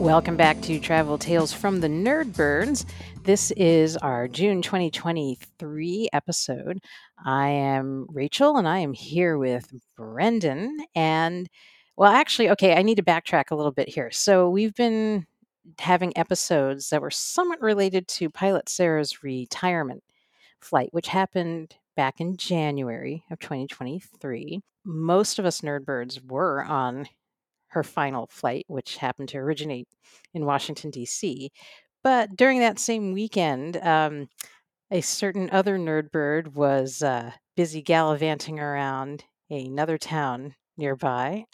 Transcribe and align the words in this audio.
Welcome 0.00 0.38
back 0.38 0.62
to 0.62 0.80
Travel 0.80 1.18
Tales 1.18 1.52
from 1.52 1.80
the 1.80 1.86
Nerdbirds. 1.86 2.86
This 3.24 3.50
is 3.50 3.98
our 3.98 4.28
June 4.28 4.62
2023 4.62 6.08
episode. 6.14 6.80
I 7.22 7.48
am 7.50 8.06
Rachel 8.08 8.56
and 8.56 8.66
I 8.66 8.78
am 8.78 8.94
here 8.94 9.36
with 9.36 9.70
Brendan. 9.98 10.78
And, 10.94 11.50
well, 11.98 12.10
actually, 12.10 12.48
okay, 12.48 12.74
I 12.74 12.82
need 12.82 12.94
to 12.94 13.02
backtrack 13.02 13.50
a 13.50 13.54
little 13.54 13.72
bit 13.72 13.90
here. 13.90 14.10
So, 14.10 14.48
we've 14.48 14.74
been 14.74 15.26
having 15.78 16.16
episodes 16.16 16.88
that 16.88 17.02
were 17.02 17.10
somewhat 17.10 17.60
related 17.60 18.08
to 18.08 18.30
Pilot 18.30 18.70
Sarah's 18.70 19.22
retirement 19.22 20.02
flight, 20.60 20.88
which 20.92 21.08
happened 21.08 21.76
back 21.94 22.22
in 22.22 22.38
January 22.38 23.22
of 23.30 23.38
2023. 23.38 24.62
Most 24.82 25.38
of 25.38 25.44
us 25.44 25.60
nerdbirds 25.60 26.26
were 26.26 26.64
on 26.64 27.06
her 27.70 27.82
final 27.82 28.28
flight, 28.30 28.64
which 28.68 28.96
happened 28.96 29.28
to 29.30 29.38
originate 29.38 29.88
in 30.34 30.44
Washington, 30.44 30.90
D.C. 30.90 31.50
But 32.02 32.36
during 32.36 32.60
that 32.60 32.78
same 32.78 33.12
weekend, 33.12 33.76
um, 33.78 34.28
a 34.90 35.00
certain 35.00 35.50
other 35.50 35.78
nerd 35.78 36.10
bird 36.10 36.54
was 36.54 37.02
uh, 37.02 37.32
busy 37.56 37.82
gallivanting 37.82 38.58
around 38.58 39.24
another 39.50 39.98
town 39.98 40.54
nearby. 40.76 41.44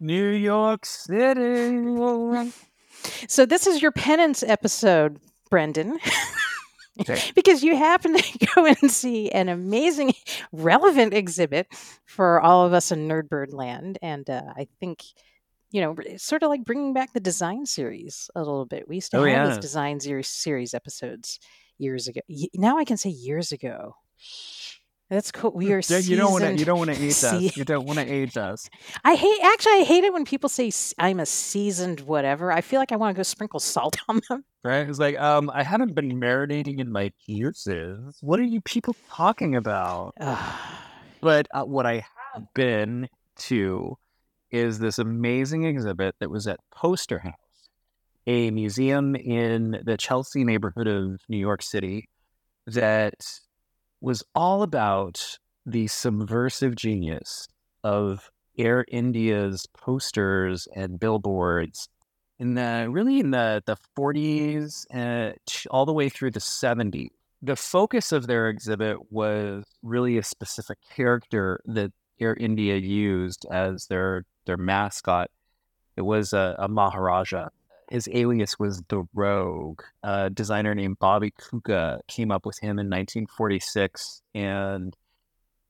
New 0.00 0.28
York 0.28 0.86
City. 0.86 2.50
so, 3.28 3.46
this 3.46 3.66
is 3.66 3.82
your 3.82 3.92
penance 3.92 4.42
episode, 4.42 5.20
Brendan. 5.50 5.98
because 7.34 7.62
you 7.62 7.76
happen 7.76 8.16
to 8.16 8.46
go 8.54 8.66
and 8.66 8.90
see 8.90 9.30
an 9.30 9.48
amazing, 9.48 10.14
relevant 10.52 11.14
exhibit 11.14 11.66
for 12.06 12.40
all 12.40 12.66
of 12.66 12.72
us 12.72 12.92
in 12.92 13.08
Nerdbird 13.08 13.52
land. 13.52 13.98
And 14.02 14.28
uh, 14.28 14.42
I 14.56 14.66
think, 14.80 15.02
you 15.70 15.80
know, 15.80 15.94
it's 15.98 16.24
sort 16.24 16.42
of 16.42 16.48
like 16.50 16.64
bringing 16.64 16.92
back 16.94 17.12
the 17.12 17.20
design 17.20 17.66
series 17.66 18.30
a 18.34 18.40
little 18.40 18.66
bit. 18.66 18.88
We 18.88 18.96
used 18.96 19.10
to 19.12 19.18
Oh, 19.18 19.24
have 19.24 19.32
yeah. 19.32 19.46
these 19.48 19.58
design 19.58 20.00
series, 20.00 20.28
series 20.28 20.74
episodes 20.74 21.38
years 21.78 22.08
ago. 22.08 22.20
Now 22.54 22.78
I 22.78 22.84
can 22.84 22.96
say 22.96 23.10
years 23.10 23.52
ago. 23.52 23.94
That's 25.10 25.32
cool. 25.32 25.50
We 25.50 25.72
are 25.72 25.82
Yeah, 25.88 25.98
you 25.98 26.16
don't 26.16 26.30
want 26.30 26.44
to. 26.44 26.56
You 26.56 26.64
don't 26.64 26.78
want 26.78 26.94
to 26.94 27.02
age 27.02 27.24
us. 27.24 27.56
You 27.56 27.64
don't 27.64 27.84
want 27.84 27.98
to 27.98 28.06
age 28.06 28.36
us. 28.36 28.70
I 29.04 29.16
hate 29.16 29.40
actually 29.42 29.80
I 29.80 29.84
hate 29.84 30.04
it 30.04 30.12
when 30.12 30.24
people 30.24 30.48
say 30.48 30.70
I'm 30.98 31.18
a 31.18 31.26
seasoned 31.26 32.02
whatever. 32.02 32.52
I 32.52 32.60
feel 32.60 32.78
like 32.78 32.92
I 32.92 32.96
want 32.96 33.14
to 33.14 33.18
go 33.18 33.24
sprinkle 33.24 33.58
salt 33.58 33.96
on 34.08 34.20
them. 34.28 34.44
Right? 34.62 34.88
It's 34.88 35.00
like, 35.00 35.18
um, 35.18 35.50
I 35.52 35.64
haven't 35.64 35.94
been 35.94 36.20
marinating 36.20 36.78
in 36.78 36.92
my 36.92 37.10
juices. 37.26 38.18
What 38.20 38.38
are 38.38 38.44
you 38.44 38.60
people 38.60 38.94
talking 39.10 39.56
about? 39.56 40.14
But 41.20 41.48
uh, 41.52 41.64
what 41.64 41.86
I 41.86 42.04
have 42.34 42.44
been 42.54 43.08
to 43.38 43.96
is 44.50 44.78
this 44.78 44.98
amazing 44.98 45.64
exhibit 45.64 46.14
that 46.20 46.30
was 46.30 46.46
at 46.46 46.60
Poster 46.70 47.18
House, 47.18 47.34
a 48.26 48.50
museum 48.50 49.16
in 49.16 49.80
the 49.84 49.96
Chelsea 49.96 50.44
neighborhood 50.44 50.86
of 50.86 51.20
New 51.28 51.38
York 51.38 51.62
City 51.62 52.08
that 52.66 53.14
was 54.00 54.22
all 54.34 54.62
about 54.62 55.38
the 55.66 55.86
subversive 55.86 56.74
genius 56.74 57.48
of 57.84 58.30
Air 58.58 58.84
India's 58.88 59.66
posters 59.76 60.66
and 60.74 60.98
billboards 60.98 61.88
in 62.38 62.54
the 62.54 62.88
really 62.90 63.20
in 63.20 63.30
the 63.30 63.62
the 63.66 63.76
40s 63.96 64.86
uh, 64.94 65.34
ch- 65.46 65.66
all 65.70 65.86
the 65.86 65.92
way 65.92 66.08
through 66.08 66.30
the 66.30 66.40
70s 66.40 67.10
the 67.42 67.56
focus 67.56 68.12
of 68.12 68.26
their 68.26 68.48
exhibit 68.48 69.10
was 69.10 69.64
really 69.82 70.18
a 70.18 70.22
specific 70.22 70.78
character 70.94 71.60
that 71.64 71.92
Air 72.20 72.34
India 72.34 72.76
used 72.76 73.46
as 73.50 73.86
their 73.86 74.24
their 74.44 74.58
mascot. 74.58 75.30
It 75.96 76.02
was 76.02 76.32
a, 76.32 76.56
a 76.58 76.68
Maharaja. 76.68 77.48
His 77.90 78.08
alias 78.12 78.58
was 78.58 78.82
the 78.88 79.04
Rogue. 79.12 79.82
A 80.04 80.30
designer 80.30 80.74
named 80.74 80.98
Bobby 81.00 81.32
Kooka 81.32 82.00
came 82.06 82.30
up 82.30 82.46
with 82.46 82.58
him 82.60 82.78
in 82.78 82.88
1946, 82.88 84.22
and 84.34 84.96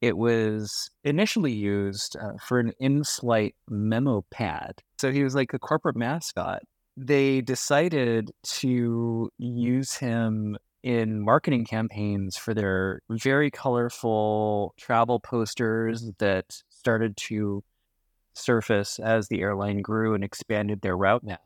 it 0.03 0.17
was 0.17 0.91
initially 1.03 1.53
used 1.53 2.17
uh, 2.17 2.33
for 2.47 2.59
an 2.61 2.73
in-flight 2.79 3.55
memo 3.69 4.25
pad. 4.31 4.83
So 4.99 5.11
he 5.11 5.25
was 5.25 5.35
like 5.35 5.53
the 5.53 5.59
corporate 5.59 5.97
mascot. 5.97 6.63
They 6.97 7.41
decided 7.41 8.31
to 8.45 9.31
use 9.39 9.95
him 9.95 10.59
in 10.83 11.21
marketing 11.21 11.65
campaigns 11.65 12.37
for 12.37 12.55
their 12.55 13.01
very 13.11 13.51
colorful 13.51 14.75
travel 14.79 15.21
posters 15.21 16.11
that 16.19 16.63
started 16.69 17.17
to 17.17 17.63
surface 18.35 18.99
as 18.99 19.29
the 19.29 19.41
airline 19.41 19.83
grew 19.83 20.15
and 20.15 20.25
expanded 20.25 20.81
their 20.81 20.97
route 20.97 21.25
map. 21.25 21.41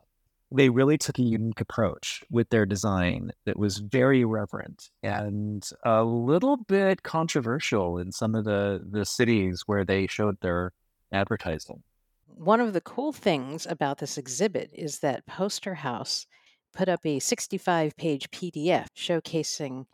They 0.54 0.68
really 0.68 0.96
took 0.96 1.18
a 1.18 1.22
unique 1.22 1.60
approach 1.60 2.22
with 2.30 2.48
their 2.50 2.64
design 2.64 3.32
that 3.44 3.58
was 3.58 3.78
very 3.78 4.24
reverent 4.24 4.90
and 5.02 5.68
a 5.84 6.04
little 6.04 6.56
bit 6.56 7.02
controversial 7.02 7.98
in 7.98 8.12
some 8.12 8.36
of 8.36 8.44
the, 8.44 8.80
the 8.88 9.04
cities 9.04 9.64
where 9.66 9.84
they 9.84 10.06
showed 10.06 10.40
their 10.40 10.72
advertising. 11.12 11.82
One 12.26 12.60
of 12.60 12.72
the 12.72 12.80
cool 12.80 13.12
things 13.12 13.66
about 13.66 13.98
this 13.98 14.16
exhibit 14.16 14.70
is 14.72 15.00
that 15.00 15.26
Poster 15.26 15.74
House 15.74 16.26
put 16.72 16.88
up 16.88 17.04
a 17.04 17.18
65 17.18 17.96
page 17.96 18.30
PDF 18.30 18.86
showcasing 18.96 19.86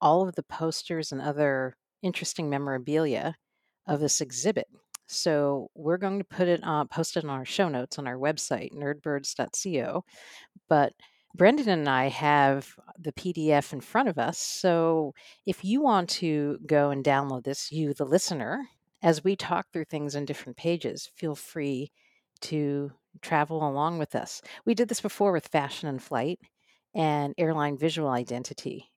all 0.00 0.26
of 0.26 0.34
the 0.34 0.42
posters 0.42 1.12
and 1.12 1.20
other 1.20 1.76
interesting 2.02 2.48
memorabilia 2.48 3.36
of 3.86 4.00
this 4.00 4.20
exhibit. 4.20 4.68
So 5.08 5.70
we're 5.74 5.96
going 5.96 6.18
to 6.18 6.24
put 6.24 6.48
it 6.48 6.62
on, 6.62 6.88
post 6.88 7.16
it 7.16 7.24
on 7.24 7.30
our 7.30 7.44
show 7.44 7.68
notes 7.68 7.98
on 7.98 8.06
our 8.06 8.16
website, 8.18 8.72
nerdbirds.co. 8.72 10.04
But 10.68 10.92
Brendan 11.34 11.68
and 11.68 11.88
I 11.88 12.08
have 12.08 12.68
the 12.98 13.12
PDF 13.12 13.72
in 13.72 13.80
front 13.80 14.08
of 14.08 14.18
us. 14.18 14.38
So 14.38 15.14
if 15.46 15.64
you 15.64 15.82
want 15.82 16.10
to 16.10 16.58
go 16.66 16.90
and 16.90 17.04
download 17.04 17.44
this, 17.44 17.70
you, 17.72 17.94
the 17.94 18.04
listener, 18.04 18.66
as 19.02 19.24
we 19.24 19.36
talk 19.36 19.66
through 19.72 19.84
things 19.84 20.14
in 20.14 20.24
different 20.24 20.56
pages, 20.56 21.10
feel 21.16 21.34
free 21.34 21.92
to 22.40 22.92
travel 23.22 23.68
along 23.68 23.98
with 23.98 24.14
us. 24.14 24.42
We 24.64 24.74
did 24.74 24.88
this 24.88 25.00
before 25.00 25.32
with 25.32 25.48
Fashion 25.48 25.88
and 25.88 26.02
Flight 26.02 26.38
and 26.94 27.34
Airline 27.38 27.78
Visual 27.78 28.08
Identity, 28.08 28.90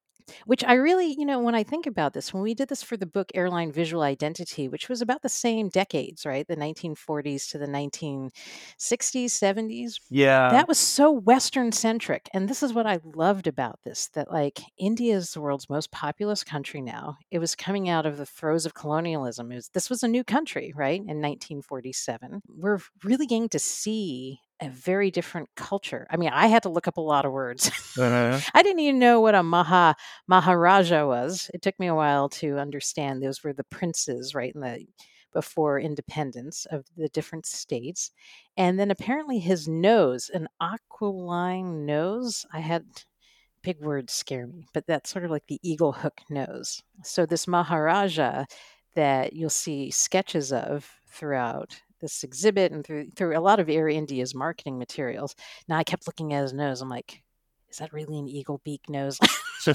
which 0.46 0.64
I 0.64 0.74
really, 0.74 1.16
you 1.18 1.26
know, 1.26 1.40
when 1.40 1.56
I 1.56 1.64
think 1.64 1.86
about 1.88 2.14
this, 2.14 2.34
when 2.34 2.44
we 2.44 2.54
did 2.54 2.70
this 2.70 2.84
for 2.84 2.98
the 2.98 3.06
book 3.06 3.32
Airline 3.34 3.72
Visual 3.72 4.04
Identity, 4.04 4.68
which 4.68 4.90
was 4.90 5.02
about 5.02 5.22
the 5.22 5.30
same 5.30 5.70
decades, 5.70 6.26
right? 6.26 6.48
The 6.48 6.56
1940s 6.56 7.50
to 7.52 7.58
the 7.58 7.68
1960s, 7.68 8.32
70s, 9.32 10.00
Yeah. 10.10 10.50
that 10.52 10.68
was 10.68 10.78
so 10.78 11.12
Western 11.12 11.72
centric. 11.72 12.30
And 12.34 12.48
this 12.50 12.64
is 12.64 12.74
what 12.74 12.88
I 12.88 13.00
loved 13.16 13.48
about 13.48 13.80
this 13.84 14.10
that, 14.14 14.32
like, 14.32 14.62
India 14.78 15.16
is 15.16 15.34
the 15.34 15.42
world's 15.42 15.70
most 15.70 15.92
populous 15.92 16.44
country 16.44 16.82
now. 16.82 17.18
It 17.32 17.40
was 17.40 17.56
coming 17.56 17.90
out 17.90 18.06
of 18.06 18.18
the 18.18 18.26
throes 18.26 18.66
of 18.66 18.74
colonialism. 18.74 19.52
It 19.52 19.56
was, 19.56 19.70
this 19.74 19.90
was 19.90 20.04
a 20.04 20.08
new 20.08 20.24
country, 20.24 20.74
right? 20.76 21.00
In 21.00 21.22
1947. 21.22 22.42
We're 22.48 22.80
really 23.04 23.26
getting 23.28 23.50
to 23.50 23.60
see 23.60 24.40
a 24.62 24.70
very 24.70 25.10
different 25.10 25.50
culture. 25.56 26.06
I 26.10 26.18
mean, 26.18 26.30
I 26.32 26.48
had 26.48 26.64
to 26.64 26.70
look 26.70 26.88
up 26.88 26.98
a 26.98 27.02
lot 27.02 27.26
of 27.26 27.32
words. 27.32 27.72
Uh, 27.98 28.40
I 28.54 28.64
didn't 28.64 28.80
even 28.80 29.00
know 29.00 29.20
what 29.20 29.36
a 29.36 29.44
Maha 29.44 29.96
Maharaja 30.28 31.06
was. 31.06 31.50
It 31.54 31.62
took 31.62 31.80
me 31.80 31.88
a 31.88 31.96
while 31.96 32.30
to 32.30 32.60
understand 32.60 33.22
those 33.22 33.44
were 33.44 33.54
the 33.54 33.64
princes, 33.66 34.36
right, 34.36 34.54
in 34.54 34.62
the 34.62 34.86
before 35.34 35.80
independence 35.80 36.66
of 36.72 36.86
the 36.98 37.10
different 37.10 37.46
states. 37.46 38.12
And 38.58 38.80
then 38.80 38.92
apparently 38.92 39.40
his 39.40 39.68
nose, 39.68 40.30
an 40.34 40.48
aquiline 40.60 41.86
nose. 41.86 42.46
I 42.54 42.60
had 42.60 42.86
big 43.64 43.80
words 43.80 44.14
scare 44.14 44.48
me, 44.48 44.66
but 44.74 44.86
that's 44.88 45.10
sort 45.10 45.26
of 45.26 45.32
like 45.32 45.48
the 45.48 45.60
eagle 45.64 45.94
hook 45.94 46.22
nose. 46.30 46.84
So 47.04 47.26
this 47.26 47.48
Maharaja 47.48 48.46
that 48.96 49.34
you'll 49.34 49.50
see 49.50 49.90
sketches 49.92 50.52
of 50.52 50.90
throughout 51.08 51.82
this 52.02 52.24
exhibit 52.24 52.72
and 52.72 52.86
through 52.86 53.10
through 53.16 53.38
a 53.38 53.40
lot 53.40 53.60
of 53.60 53.70
Air 53.70 53.88
India's 53.88 54.36
marketing 54.36 54.78
materials. 54.78 55.36
Now 55.68 55.78
I 55.78 55.84
kept 55.84 56.08
looking 56.08 56.34
at 56.34 56.44
his 56.44 56.54
nose. 56.54 56.82
I'm 56.82 56.90
like, 56.90 57.24
is 57.70 57.78
that 57.78 57.94
really 57.94 58.20
an 58.20 58.28
eagle 58.28 58.62
beak 58.64 58.82
nose? 58.90 59.18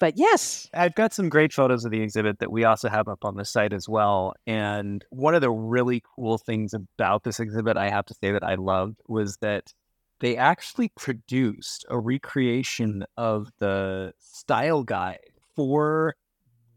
but 0.00 0.16
yes, 0.16 0.68
I've 0.72 0.94
got 0.94 1.12
some 1.12 1.28
great 1.28 1.52
photos 1.52 1.84
of 1.84 1.90
the 1.90 2.00
exhibit 2.00 2.38
that 2.38 2.50
we 2.50 2.64
also 2.64 2.88
have 2.88 3.08
up 3.08 3.24
on 3.24 3.36
the 3.36 3.44
site 3.44 3.72
as 3.72 3.88
well. 3.88 4.34
And 4.46 5.04
one 5.10 5.34
of 5.34 5.42
the 5.42 5.50
really 5.50 6.02
cool 6.16 6.38
things 6.38 6.72
about 6.72 7.24
this 7.24 7.40
exhibit, 7.40 7.76
I 7.76 7.90
have 7.90 8.06
to 8.06 8.14
say 8.14 8.32
that 8.32 8.44
I 8.44 8.54
loved, 8.54 9.00
was 9.06 9.36
that 9.38 9.74
they 10.20 10.36
actually 10.36 10.88
produced 10.96 11.84
a 11.90 11.98
recreation 11.98 13.04
of 13.16 13.50
the 13.58 14.14
style 14.18 14.82
guide 14.84 15.18
for 15.56 16.14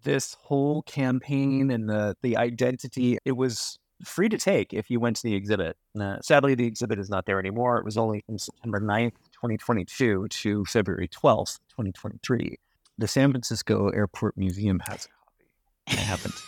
this 0.08 0.38
whole 0.44 0.84
campaign 0.84 1.70
and 1.70 1.90
the 1.90 2.16
the 2.24 2.38
identity. 2.38 3.18
It 3.26 3.34
was 3.34 3.78
free 4.06 4.30
to 4.30 4.38
take 4.38 4.74
if 4.74 4.90
you 4.90 5.02
went 5.02 5.18
to 5.18 5.24
the 5.24 5.36
exhibit. 5.36 5.76
Uh, 6.00 6.22
sadly, 6.22 6.56
the 6.56 6.66
exhibit 6.66 6.98
is 6.98 7.10
not 7.10 7.26
there 7.26 7.40
anymore. 7.40 7.78
It 7.78 7.84
was 7.84 7.98
only 7.98 8.24
from 8.26 8.38
September 8.38 8.80
9th, 8.80 9.16
2022 9.34 10.28
to 10.30 10.66
February 10.66 11.10
12th, 11.10 11.60
2023. 11.72 12.58
The 12.98 13.08
San 13.08 13.32
Francisco 13.32 13.90
Airport 13.90 14.38
Museum 14.38 14.80
has 14.88 15.06
a 15.06 15.10
copy. 15.10 16.00
I 16.00 16.02
haven't. 16.02 16.42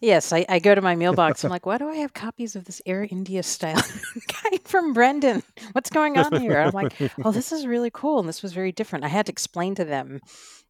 Yes, 0.00 0.32
I, 0.32 0.46
I 0.48 0.60
go 0.60 0.76
to 0.76 0.80
my 0.80 0.94
mailbox. 0.94 1.44
I'm 1.44 1.50
like, 1.50 1.66
why 1.66 1.76
do 1.76 1.88
I 1.88 1.96
have 1.96 2.14
copies 2.14 2.54
of 2.54 2.64
this 2.66 2.80
Air 2.86 3.06
India 3.10 3.42
style 3.42 3.82
guide 4.42 4.62
from 4.64 4.92
Brendan? 4.92 5.42
What's 5.72 5.90
going 5.90 6.16
on 6.16 6.40
here? 6.40 6.58
I'm 6.60 6.70
like, 6.70 6.94
oh, 7.24 7.32
this 7.32 7.50
is 7.50 7.66
really 7.66 7.90
cool. 7.92 8.20
And 8.20 8.28
this 8.28 8.42
was 8.42 8.52
very 8.52 8.70
different. 8.70 9.04
I 9.04 9.08
had 9.08 9.26
to 9.26 9.32
explain 9.32 9.74
to 9.74 9.84
them, 9.84 10.20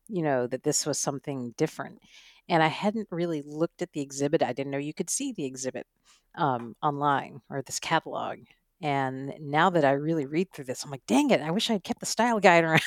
you 0.08 0.22
know, 0.22 0.46
that 0.46 0.62
this 0.62 0.86
was 0.86 0.98
something 0.98 1.54
different. 1.56 2.00
And 2.48 2.62
I 2.62 2.68
hadn't 2.68 3.08
really 3.10 3.42
looked 3.42 3.82
at 3.82 3.92
the 3.92 4.00
exhibit. 4.00 4.42
I 4.42 4.52
didn't 4.52 4.72
know 4.72 4.78
you 4.78 4.94
could 4.94 5.10
see 5.10 5.32
the 5.32 5.44
exhibit 5.44 5.86
um, 6.34 6.74
online 6.82 7.40
or 7.50 7.62
this 7.62 7.78
catalog. 7.78 8.38
And 8.80 9.34
now 9.40 9.70
that 9.70 9.84
I 9.84 9.92
really 9.92 10.24
read 10.24 10.52
through 10.52 10.66
this, 10.66 10.84
I'm 10.84 10.90
like, 10.90 11.06
dang 11.06 11.30
it, 11.30 11.40
I 11.40 11.50
wish 11.50 11.68
I 11.68 11.74
had 11.74 11.84
kept 11.84 12.00
the 12.00 12.06
style 12.06 12.40
guide 12.40 12.64
around 12.64 12.80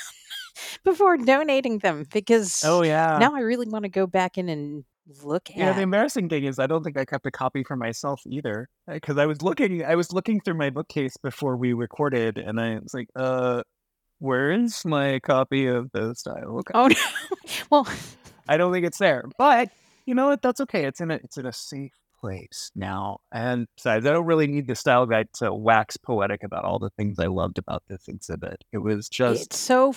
before 0.84 1.18
donating 1.18 1.80
them 1.80 2.06
because 2.12 2.64
Oh 2.66 2.82
yeah. 2.84 3.18
now 3.20 3.36
I 3.36 3.42
really 3.42 3.68
want 3.68 3.84
to 3.84 3.90
go 3.90 4.08
back 4.08 4.38
in 4.38 4.50
and 4.50 4.86
look 5.24 5.50
You 5.54 5.66
know, 5.66 5.74
the 5.74 5.82
embarrassing 5.82 6.30
thing 6.30 6.46
is 6.46 6.60
I 6.60 6.68
don't 6.68 6.84
think 6.84 6.98
I 6.98 7.06
kept 7.06 7.26
a 7.26 7.32
copy 7.32 7.64
for 7.64 7.76
myself 7.76 8.22
either. 8.26 8.70
Because 8.88 9.18
I 9.18 9.26
was 9.26 9.42
looking 9.42 9.84
I 9.84 9.96
was 9.96 10.14
looking 10.14 10.40
through 10.40 10.56
my 10.56 10.70
bookcase 10.70 11.18
before 11.18 11.58
we 11.58 11.74
recorded 11.74 12.38
and 12.38 12.60
I 12.60 12.80
was 12.80 12.94
like, 12.94 13.08
uh, 13.16 13.64
where 14.22 14.52
is 14.52 14.86
my 14.86 15.20
copy 15.20 15.66
of 15.66 15.92
the 15.92 16.14
style 16.14 16.62
guide? 16.62 16.76
Oh 16.76 16.88
no. 16.88 16.96
well, 17.70 17.88
I 18.48 18.58
don't 18.58 18.72
think 18.72 18.86
it's 18.86 19.00
there. 19.00 19.26
But 19.38 19.70
you 20.06 20.14
know 20.14 20.28
what? 20.28 20.42
That's 20.42 20.62
okay. 20.62 20.86
It's 20.86 21.02
in 21.02 21.12
a 21.12 21.16
it's 21.16 21.38
in 21.38 21.46
a 21.46 21.54
safe 21.54 21.98
place 22.20 22.72
now. 22.76 23.18
And 23.32 23.68
besides, 23.76 24.06
I 24.06 24.12
don't 24.12 24.28
really 24.28 24.48
need 24.48 24.68
the 24.68 24.76
style 24.76 25.08
guide 25.08 25.30
to 25.40 25.52
wax 25.54 25.98
poetic 25.98 26.44
about 26.44 26.66
all 26.66 26.78
the 26.78 26.92
things 26.92 27.18
I 27.18 27.26
loved 27.26 27.58
about 27.58 27.84
this 27.90 28.08
exhibit. 28.08 28.64
It 28.72 28.78
was 28.78 29.10
just 29.10 29.48
it's 29.48 29.60
so 29.60 29.92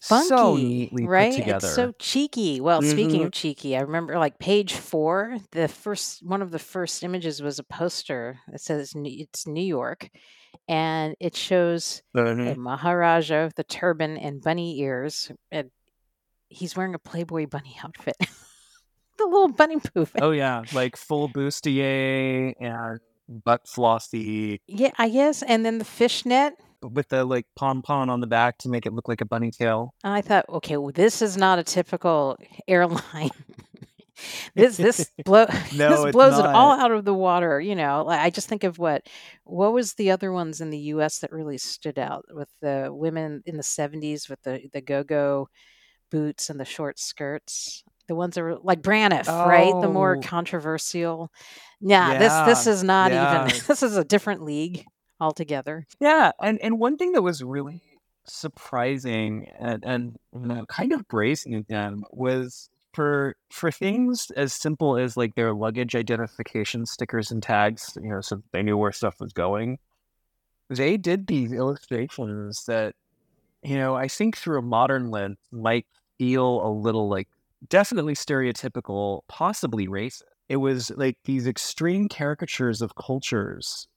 funky, 0.00 0.28
so 0.28 0.56
neatly 0.56 1.02
put 1.02 1.10
right? 1.10 1.32
together. 1.32 1.66
It's 1.66 1.74
so 1.74 1.92
cheeky. 1.98 2.60
Well, 2.60 2.82
speaking 2.82 3.22
Mhm. 3.22 3.26
of 3.26 3.32
cheeky, 3.32 3.76
I 3.76 3.80
remember 3.80 4.18
like 4.18 4.38
page 4.38 4.74
four, 4.74 5.38
the 5.52 5.68
first 5.68 6.24
one 6.24 6.42
of 6.42 6.50
the 6.50 6.58
first 6.58 7.02
images 7.02 7.42
was 7.42 7.58
a 7.58 7.64
poster 7.64 8.38
that 8.50 8.60
says 8.60 8.92
it's 8.96 9.46
New 9.46 9.60
York, 9.64 10.08
and 10.68 11.14
it 11.20 11.34
shows 11.36 12.02
a 12.14 12.18
Mhm. 12.18 12.56
Maharaja 12.56 13.44
with 13.44 13.54
the 13.56 13.64
turban 13.64 14.16
and 14.16 14.40
bunny 14.42 14.78
ears, 14.80 15.30
and 15.50 15.70
he's 16.48 16.76
wearing 16.76 16.94
a 16.94 16.98
Playboy 16.98 17.46
bunny 17.46 17.76
outfit. 17.84 18.16
the 19.18 19.24
little 19.26 19.48
bunny 19.52 19.78
poof. 19.80 20.12
Oh 20.20 20.30
yeah, 20.30 20.62
like 20.72 20.96
full 20.96 21.28
bustier 21.28 22.54
and 22.60 23.00
butt 23.28 23.66
flossy 23.66 24.60
Yeah, 24.66 24.92
I 24.96 25.08
guess. 25.10 25.42
And 25.42 25.66
then 25.66 25.78
the 25.78 25.84
fishnet. 25.84 26.54
With 26.82 27.08
the 27.08 27.24
like 27.24 27.46
pom 27.56 27.82
pom 27.82 28.10
on 28.10 28.20
the 28.20 28.26
back 28.26 28.58
to 28.58 28.68
make 28.68 28.86
it 28.86 28.92
look 28.92 29.08
like 29.08 29.20
a 29.20 29.24
bunny 29.26 29.50
tail. 29.50 29.94
I 30.04 30.20
thought, 30.20 30.46
okay, 30.48 30.76
well, 30.76 30.92
this 30.94 31.22
is 31.22 31.36
not 31.36 31.58
a 31.58 31.64
typical 31.64 32.36
airline. 32.68 33.30
this 34.54 34.76
this 34.76 35.10
blow 35.24 35.46
No, 35.74 36.04
this 36.04 36.12
blows 36.12 36.38
it 36.38 36.46
all 36.46 36.78
out 36.78 36.90
of 36.90 37.04
the 37.04 37.14
water. 37.14 37.60
You 37.60 37.74
know, 37.76 38.04
like, 38.06 38.20
I 38.20 38.30
just 38.30 38.48
think 38.48 38.64
of 38.64 38.78
what 38.78 39.06
what 39.44 39.72
was 39.72 39.94
the 39.94 40.10
other 40.10 40.32
ones 40.32 40.60
in 40.60 40.70
the 40.70 40.78
U.S. 40.78 41.20
that 41.20 41.32
really 41.32 41.58
stood 41.58 41.98
out 41.98 42.24
with 42.30 42.48
the 42.60 42.88
women 42.92 43.42
in 43.46 43.56
the 43.56 43.62
'70s 43.62 44.28
with 44.28 44.42
the 44.42 44.68
the 44.72 44.80
go 44.80 45.02
go 45.04 45.48
boots 46.10 46.50
and 46.50 46.58
the 46.58 46.64
short 46.64 46.98
skirts. 46.98 47.84
The 48.08 48.14
ones 48.14 48.36
that 48.36 48.42
were 48.42 48.56
like 48.62 48.80
Braniff, 48.80 49.28
right? 49.28 49.78
The 49.82 49.88
more 49.88 50.16
Oh. 50.16 50.20
controversial. 50.20 51.30
Yeah, 51.80 52.18
this 52.18 52.32
this 52.46 52.66
is 52.66 52.82
not 52.82 53.12
yeah. 53.12 53.46
even. 53.46 53.60
This 53.68 53.82
is 53.82 53.96
a 53.96 54.04
different 54.04 54.42
league 54.42 54.84
altogether. 55.20 55.86
Yeah, 56.00 56.32
and 56.40 56.60
and 56.60 56.78
one 56.78 56.96
thing 56.96 57.12
that 57.12 57.22
was 57.22 57.42
really 57.42 57.82
surprising 58.24 59.48
and 59.58 59.84
and 59.84 60.16
you 60.34 60.46
know, 60.46 60.66
kind 60.66 60.92
of 60.92 61.06
bracing 61.08 61.54
of 61.54 61.66
them 61.66 62.04
was 62.10 62.70
for 62.94 63.36
for 63.50 63.70
things 63.70 64.30
as 64.36 64.52
simple 64.52 64.96
as 64.96 65.16
like 65.16 65.34
their 65.34 65.54
luggage 65.54 65.94
identification 65.94 66.86
stickers 66.86 67.30
and 67.30 67.42
tags, 67.42 67.96
you 68.02 68.08
know, 68.10 68.20
so 68.20 68.42
they 68.52 68.62
knew 68.62 68.76
where 68.76 68.92
stuff 68.92 69.20
was 69.20 69.32
going. 69.32 69.78
They 70.70 70.96
did 70.96 71.26
these 71.26 71.52
illustrations 71.52 72.64
that, 72.66 72.94
you 73.62 73.76
know, 73.76 73.94
I 73.94 74.08
think 74.08 74.36
through 74.36 74.58
a 74.58 74.62
modern 74.62 75.10
lens 75.10 75.38
might 75.52 75.86
feel 76.18 76.66
a 76.66 76.70
little 76.70 77.08
like 77.08 77.28
definitely 77.68 78.14
stereotypical, 78.14 79.22
possibly 79.28 79.88
racist. 79.88 80.22
It 80.48 80.56
was 80.56 80.90
like 80.96 81.18
these 81.24 81.46
extreme 81.46 82.08
caricatures 82.08 82.82
of 82.82 82.94
cultures 82.96 83.88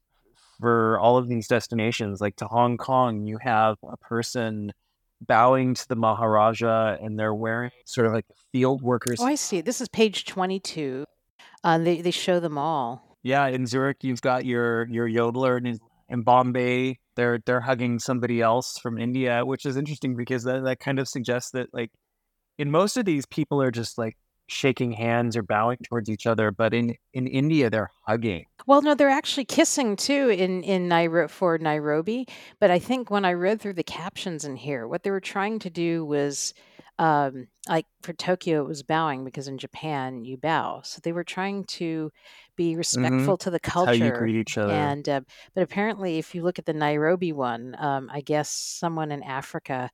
for 0.62 1.00
all 1.00 1.18
of 1.18 1.28
these 1.28 1.48
destinations. 1.48 2.22
Like 2.22 2.38
to 2.38 2.46
Hong 2.46 2.78
Kong, 2.78 3.25
you 3.25 3.38
have 3.42 3.78
a 3.84 3.98
person 3.98 4.72
bowing 5.19 5.74
to 5.74 5.88
the 5.88 5.96
Maharaja 5.96 6.98
and 7.02 7.19
they're 7.19 7.34
wearing 7.34 7.72
sort 7.86 8.08
of 8.08 8.13
like 8.13 8.25
field 8.52 8.81
workers. 8.81 9.19
Oh, 9.19 9.25
I 9.25 9.36
see. 9.36 9.62
This 9.62 9.81
is 9.81 9.90
page 9.90 10.25
22. 10.25 11.06
Uh, 11.63 11.78
they 11.78 12.02
they 12.02 12.12
show 12.12 12.40
them 12.40 12.58
all. 12.58 13.18
Yeah, 13.24 13.46
in 13.48 13.68
Zurich, 13.68 13.98
you've 14.04 14.22
got 14.22 14.46
your 14.46 14.88
your 14.88 15.08
yodeler, 15.08 15.58
and 15.58 15.68
in, 15.68 15.80
in 16.10 16.22
Bombay, 16.24 16.98
they're 17.16 17.40
they're 17.46 17.62
hugging 17.62 18.00
somebody 18.00 18.42
else 18.42 18.80
from 18.80 18.98
India, 18.98 19.46
which 19.46 19.66
is 19.66 19.78
interesting 19.78 20.16
because 20.16 20.44
that, 20.44 20.64
that 20.64 20.80
kind 20.80 20.98
of 20.98 21.07
suggests 21.07 21.52
that 21.52 21.68
like 21.72 21.92
in 22.57 22.72
most 22.72 22.98
of 22.98 23.06
these, 23.06 23.25
people 23.28 23.62
are 23.62 23.72
just 23.72 23.98
like 23.98 24.18
shaking 24.51 24.92
hands 24.92 25.38
or 25.38 25.44
bowing 25.44 25.77
towards 25.83 26.09
each 26.09 26.27
other, 26.27 26.51
but 26.51 26.74
in 26.74 26.95
in 27.13 27.27
India, 27.27 27.69
they're 27.69 27.92
hugging. 28.07 28.45
Well, 28.68 28.81
no, 28.81 28.94
they're 28.94 29.09
actually 29.09 29.45
kissing 29.45 29.95
too 29.95 30.30
in 30.30 30.63
in 30.63 30.88
Nairobi 30.88 31.31
for 31.31 31.57
Nairobi. 31.57 32.27
But 32.59 32.71
I 32.71 32.80
think 32.80 33.09
when 33.09 33.25
I 33.25 33.33
read 33.33 33.62
through 33.62 33.74
the 33.74 33.83
captions 33.83 34.45
in 34.45 34.56
here, 34.56 34.88
what 34.88 35.03
they 35.03 35.12
were 35.12 35.21
trying 35.21 35.59
to 35.59 35.69
do 35.69 36.06
was, 36.06 36.53
um, 37.00 37.48
like 37.68 37.88
for 38.01 38.13
Tokyo, 38.13 38.62
it 38.62 38.68
was 38.68 38.83
bowing 38.83 39.24
because 39.25 39.48
in 39.48 39.57
Japan 39.57 40.24
you 40.25 40.38
bow. 40.38 40.81
So 40.83 41.00
they 41.01 41.12
were 41.13 41.24
trying 41.24 41.63
to 41.65 42.12
be 42.56 42.75
respectful 42.75 43.38
to 43.38 43.50
the 43.50 43.59
That's 43.63 43.81
how 43.83 43.92
you 43.92 44.12
culture. 44.12 44.12
greet 44.12 44.36
each 44.36 44.57
other. 44.57 44.74
And 44.74 45.07
uh, 45.09 45.21
but 45.56 45.63
apparently, 45.63 46.18
if 46.19 46.36
you 46.36 46.44
look 46.44 46.59
at 46.59 46.65
the 46.65 46.74
Nairobi 46.74 47.31
one, 47.31 47.75
um, 47.80 48.09
I 48.12 48.21
guess 48.21 48.50
someone 48.50 49.12
in 49.12 49.24
Africa 49.24 49.89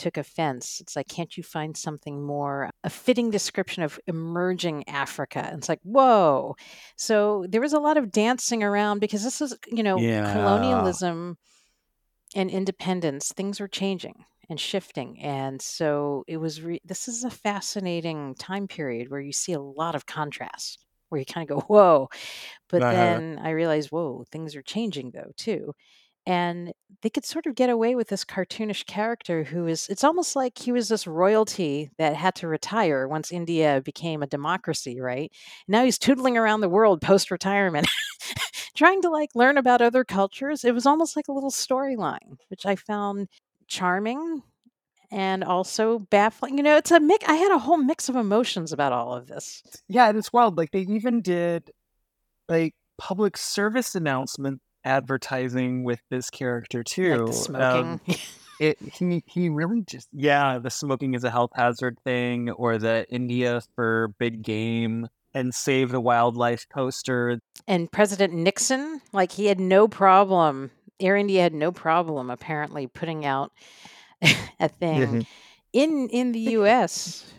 took 0.00 0.16
offense. 0.16 0.80
It's 0.80 0.96
like, 0.96 1.08
can't 1.08 1.36
you 1.36 1.42
find 1.44 1.76
something 1.76 2.22
more 2.24 2.70
a 2.84 2.90
fitting 2.90 3.30
description 3.30 3.82
of 3.84 4.00
emerging 4.06 4.88
Africa? 4.88 5.40
And 5.40 5.58
it's 5.58 5.68
like, 5.68 5.80
whoa. 5.82 6.56
So 6.96 7.46
there 7.48 7.60
was 7.60 7.72
a 7.74 7.80
lot 7.80 7.96
of 7.98 8.10
dancing 8.10 8.62
around 8.64 9.00
because 9.00 9.22
this 9.24 9.40
is, 9.40 9.56
you 9.68 9.82
know, 9.82 10.06
Yeah. 10.06 10.24
colonialism 10.24 11.36
and 12.34 12.50
independence. 12.50 13.32
Things 13.32 13.60
were 13.60 13.68
changing 13.68 14.24
and 14.48 14.58
shifting, 14.60 15.20
and 15.20 15.60
so 15.62 16.24
it 16.26 16.38
was. 16.38 16.62
Re- 16.62 16.80
this 16.84 17.08
is 17.08 17.24
a 17.24 17.30
fascinating 17.30 18.34
time 18.34 18.66
period 18.68 19.10
where 19.10 19.20
you 19.20 19.32
see 19.32 19.52
a 19.52 19.60
lot 19.60 19.94
of 19.94 20.06
contrast, 20.06 20.84
where 21.08 21.18
you 21.20 21.24
kind 21.24 21.48
of 21.48 21.56
go, 21.56 21.64
whoa. 21.66 22.08
But 22.68 22.88
Uh-huh. 22.88 22.90
then 22.90 23.38
I 23.42 23.50
realized, 23.50 23.90
whoa, 23.90 24.24
things 24.30 24.56
are 24.56 24.62
changing 24.62 25.12
though 25.12 25.32
too. 25.36 25.74
And 26.26 26.72
they 27.02 27.10
could 27.10 27.24
sort 27.24 27.46
of 27.46 27.54
get 27.54 27.70
away 27.70 27.94
with 27.94 28.08
this 28.08 28.24
cartoonish 28.24 28.86
character 28.86 29.44
who 29.44 29.66
is, 29.66 29.88
it's 29.88 30.04
almost 30.04 30.36
like 30.36 30.58
he 30.58 30.70
was 30.70 30.88
this 30.88 31.06
royalty 31.06 31.90
that 31.98 32.14
had 32.14 32.34
to 32.36 32.48
retire 32.48 33.08
once 33.08 33.32
India 33.32 33.80
became 33.84 34.22
a 34.22 34.26
democracy, 34.26 35.00
right? 35.00 35.32
Now 35.66 35.84
he's 35.84 35.98
tootling 35.98 36.36
around 36.36 36.60
the 36.60 36.68
world 36.68 37.00
post 37.00 37.30
retirement, 37.30 37.88
trying 38.76 39.00
to 39.02 39.08
like 39.08 39.30
learn 39.34 39.56
about 39.56 39.80
other 39.80 40.04
cultures. 40.04 40.64
It 40.64 40.74
was 40.74 40.86
almost 40.86 41.16
like 41.16 41.28
a 41.28 41.32
little 41.32 41.50
storyline, 41.50 42.36
which 42.48 42.66
I 42.66 42.76
found 42.76 43.28
charming 43.66 44.42
and 45.10 45.42
also 45.42 45.98
baffling. 45.98 46.56
You 46.56 46.62
know, 46.62 46.76
it's 46.76 46.90
a 46.90 47.00
mix. 47.00 47.24
I 47.26 47.34
had 47.34 47.50
a 47.50 47.58
whole 47.58 47.78
mix 47.78 48.08
of 48.08 48.16
emotions 48.16 48.72
about 48.72 48.92
all 48.92 49.14
of 49.14 49.26
this. 49.26 49.62
Yeah, 49.88 50.08
and 50.08 50.18
it's 50.18 50.32
wild. 50.32 50.56
Like 50.56 50.70
they 50.70 50.80
even 50.80 51.22
did 51.22 51.70
like 52.48 52.74
public 52.98 53.36
service 53.36 53.94
announcement 53.94 54.60
advertising 54.84 55.84
with 55.84 56.00
this 56.10 56.30
character 56.30 56.82
too. 56.82 57.26
Like 57.26 57.34
smoking. 57.34 57.86
Um, 57.86 58.00
it 58.60 58.78
he 58.80 59.22
he 59.26 59.48
really 59.48 59.82
just 59.82 60.08
yeah, 60.12 60.58
the 60.58 60.70
smoking 60.70 61.14
is 61.14 61.24
a 61.24 61.30
health 61.30 61.52
hazard 61.54 61.98
thing, 62.04 62.50
or 62.50 62.78
the 62.78 63.06
India 63.10 63.62
for 63.74 64.08
big 64.18 64.42
game 64.42 65.08
and 65.32 65.54
save 65.54 65.90
the 65.90 66.00
wildlife 66.00 66.68
poster. 66.68 67.40
and 67.66 67.90
President 67.90 68.34
Nixon, 68.34 69.00
like 69.12 69.32
he 69.32 69.46
had 69.46 69.60
no 69.60 69.88
problem. 69.88 70.70
Air 70.98 71.16
India 71.16 71.40
had 71.40 71.54
no 71.54 71.72
problem 71.72 72.28
apparently 72.30 72.86
putting 72.86 73.24
out 73.24 73.52
a 74.60 74.68
thing 74.68 75.26
in 75.72 76.08
in 76.10 76.32
the 76.32 76.40
U.S. 76.40 77.32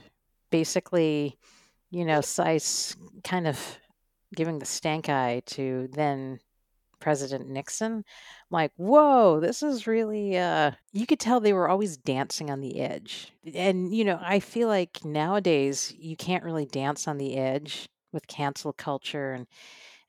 Basically, 0.50 1.38
you 1.92 2.04
know, 2.04 2.22
size 2.22 2.96
kind 3.24 3.48
of 3.48 3.78
giving 4.36 4.60
the 4.60 4.66
stank 4.66 5.10
eye 5.10 5.44
to 5.46 5.90
then 5.94 6.40
President 7.02 7.50
Nixon. 7.50 7.94
I'm 7.94 8.04
like, 8.50 8.72
whoa, 8.78 9.40
this 9.42 9.62
is 9.62 9.88
really 9.88 10.38
uh 10.38 10.72
you 10.94 11.06
could 11.06 11.20
tell 11.20 11.40
they 11.40 11.54
were 11.54 11.68
always 11.68 11.98
dancing 11.98 12.50
on 12.50 12.62
the 12.62 12.80
edge. 12.80 13.34
And 13.54 13.94
you 13.94 14.06
know, 14.06 14.20
I 14.22 14.40
feel 14.40 14.68
like 14.70 15.04
nowadays 15.04 15.94
you 15.98 16.16
can't 16.16 16.44
really 16.44 16.66
dance 16.66 17.08
on 17.08 17.18
the 17.18 17.36
edge 17.38 17.90
with 18.14 18.28
cancel 18.28 18.72
culture 18.74 19.34
and 19.34 19.48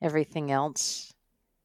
everything 0.01 0.51
else. 0.51 1.13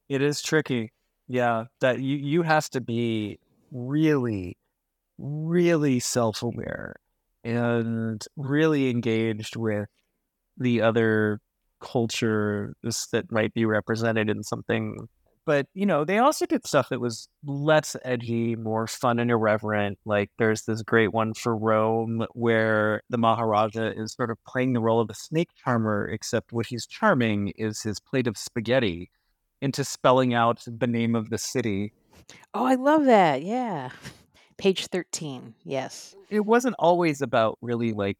It 0.08 0.22
is 0.22 0.42
tricky. 0.42 0.92
Yeah, 1.28 1.64
that 1.80 2.00
you 2.00 2.16
you 2.16 2.42
have 2.42 2.70
to 2.70 2.80
be 2.80 3.38
really, 3.70 4.56
really 5.18 6.00
self 6.00 6.42
aware 6.42 6.96
and 7.44 8.24
really 8.36 8.90
engaged 8.90 9.56
with 9.56 9.88
the 10.56 10.80
other 10.80 11.40
culture 11.80 12.74
that 13.12 13.30
might 13.30 13.54
be 13.54 13.64
represented 13.64 14.28
in 14.28 14.42
something. 14.42 15.08
But, 15.48 15.66
you 15.72 15.86
know, 15.86 16.04
they 16.04 16.18
also 16.18 16.44
did 16.44 16.66
stuff 16.66 16.90
that 16.90 17.00
was 17.00 17.26
less 17.42 17.96
edgy, 18.04 18.54
more 18.54 18.86
fun 18.86 19.18
and 19.18 19.30
irreverent. 19.30 19.98
Like 20.04 20.30
there's 20.36 20.64
this 20.64 20.82
great 20.82 21.14
one 21.14 21.32
for 21.32 21.56
Rome 21.56 22.26
where 22.34 23.02
the 23.08 23.16
Maharaja 23.16 23.92
is 23.96 24.12
sort 24.12 24.30
of 24.30 24.36
playing 24.44 24.74
the 24.74 24.80
role 24.80 25.00
of 25.00 25.08
a 25.08 25.14
snake 25.14 25.48
charmer, 25.56 26.06
except 26.06 26.52
what 26.52 26.66
he's 26.66 26.84
charming 26.84 27.54
is 27.56 27.80
his 27.80 27.98
plate 27.98 28.26
of 28.26 28.36
spaghetti 28.36 29.10
into 29.62 29.84
spelling 29.84 30.34
out 30.34 30.62
the 30.66 30.86
name 30.86 31.14
of 31.14 31.30
the 31.30 31.38
city. 31.38 31.94
Oh, 32.52 32.66
I 32.66 32.74
love 32.74 33.06
that. 33.06 33.42
Yeah. 33.42 33.88
Page 34.58 34.88
13. 34.88 35.54
Yes. 35.64 36.14
It 36.28 36.44
wasn't 36.44 36.76
always 36.78 37.22
about 37.22 37.56
really 37.62 37.92
like 37.92 38.18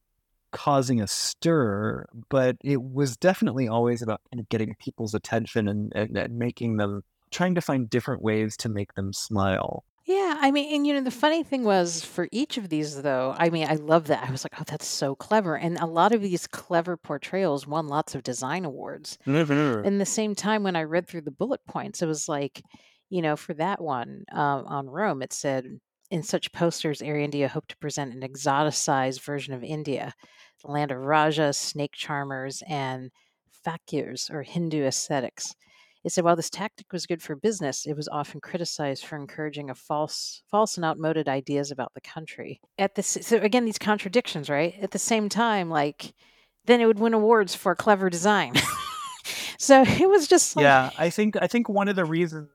causing 0.51 1.03
a 1.03 1.07
stir, 1.07 2.07
but 2.31 2.57
it 2.65 2.83
was 2.83 3.19
definitely 3.19 3.69
always 3.69 4.01
about 4.01 4.23
kind 4.33 4.41
of 4.41 4.49
getting 4.49 4.75
people's 4.77 5.13
attention 5.13 5.69
and, 5.69 5.93
and, 5.95 6.17
and 6.17 6.39
making 6.39 6.79
them 6.79 7.03
trying 7.31 7.55
to 7.55 7.61
find 7.61 7.89
different 7.89 8.23
ways 8.23 8.57
to 8.59 8.69
make 8.69 8.95
them 8.95 9.13
smile. 9.13 9.85
Yeah, 10.09 10.39
I 10.41 10.51
mean, 10.51 10.75
and 10.75 10.87
you 10.87 10.95
know, 10.95 11.03
the 11.03 11.11
funny 11.11 11.43
thing 11.43 11.65
was 11.65 12.03
for 12.03 12.29
each 12.33 12.57
of 12.57 12.71
these, 12.71 13.03
though, 13.03 13.35
I 13.37 13.51
mean, 13.51 13.67
I 13.69 13.75
love 13.75 14.07
that. 14.07 14.27
I 14.27 14.31
was 14.31 14.43
like, 14.43 14.59
oh, 14.59 14.65
that's 14.67 14.87
so 14.87 15.15
clever. 15.15 15.55
And 15.55 15.77
a 15.79 15.85
lot 15.85 16.15
of 16.15 16.23
these 16.23 16.47
clever 16.47 16.97
portrayals 16.97 17.67
won 17.67 17.89
lots 17.89 18.15
of 18.15 18.23
design 18.23 18.65
awards. 18.65 19.19
Never, 19.27 19.55
never. 19.55 19.83
In 19.83 19.99
the 19.99 20.07
same 20.07 20.35
time, 20.35 20.63
when 20.63 20.77
I 20.77 20.85
read 20.85 21.07
through 21.07 21.23
the 21.23 21.31
bullet 21.31 21.61
points, 21.69 22.01
it 22.01 22.07
was 22.07 22.27
like, 22.27 22.63
you 23.11 23.21
know, 23.21 23.37
for 23.37 23.53
that 23.55 23.83
one 23.83 24.25
um, 24.33 24.65
on 24.67 24.87
Rome, 24.89 25.21
it 25.21 25.35
said, 25.35 25.67
in 26.11 26.23
such 26.23 26.53
posters, 26.53 27.03
Air 27.03 27.19
India 27.19 27.47
hoped 27.47 27.69
to 27.71 27.77
present 27.77 28.15
an 28.15 28.27
exoticized 28.27 29.21
version 29.21 29.53
of 29.53 29.63
India, 29.63 30.15
the 30.65 30.71
land 30.71 30.91
of 30.91 30.99
Rajas, 30.99 31.59
snake 31.59 31.93
charmers, 31.93 32.63
and 32.67 33.11
fakirs, 33.67 34.31
or 34.31 34.43
Hindu 34.43 34.85
ascetics. 34.85 35.55
It 36.05 36.13
said 36.13 36.25
while 36.25 36.37
this 36.37 36.51
tactic 36.51 36.93
was 36.93 37.07
good 37.07 37.23
for 37.23 37.35
business, 37.35 37.85
it 37.87 37.97
was 37.97 38.09
often 38.09 38.41
criticized 38.41 39.05
for 39.05 39.17
encouraging 39.17 39.69
a 39.69 39.75
false, 39.75 40.43
false 40.51 40.77
and 40.77 40.85
outmoded 40.85 41.29
ideas 41.29 41.71
about 41.71 41.93
the 41.95 42.01
country. 42.01 42.61
At 42.79 42.95
this, 42.95 43.19
so 43.21 43.39
again, 43.39 43.65
these 43.65 43.79
contradictions, 43.79 44.49
right? 44.49 44.75
At 44.81 44.93
the 44.93 44.99
same 44.99 45.29
time, 45.29 45.71
like 45.71 46.15
then 46.67 46.81
it 46.81 46.87
would 46.87 47.01
win 47.01 47.15
awards 47.15 47.55
for 47.55 47.75
clever 47.75 48.09
design. 48.09 48.55
so 49.59 49.83
it 49.83 50.09
was 50.09 50.29
just 50.29 50.55
like, 50.55 50.63
yeah. 50.63 50.91
I 50.97 51.11
think 51.11 51.37
I 51.41 51.49
think 51.49 51.69
one 51.69 51.89
of 51.89 51.97
the 51.97 52.05
reasons 52.05 52.51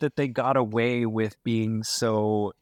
that 0.00 0.16
they 0.16 0.26
got 0.26 0.56
away 0.56 1.06
with 1.06 1.36
being 1.44 1.82
so 1.82 2.52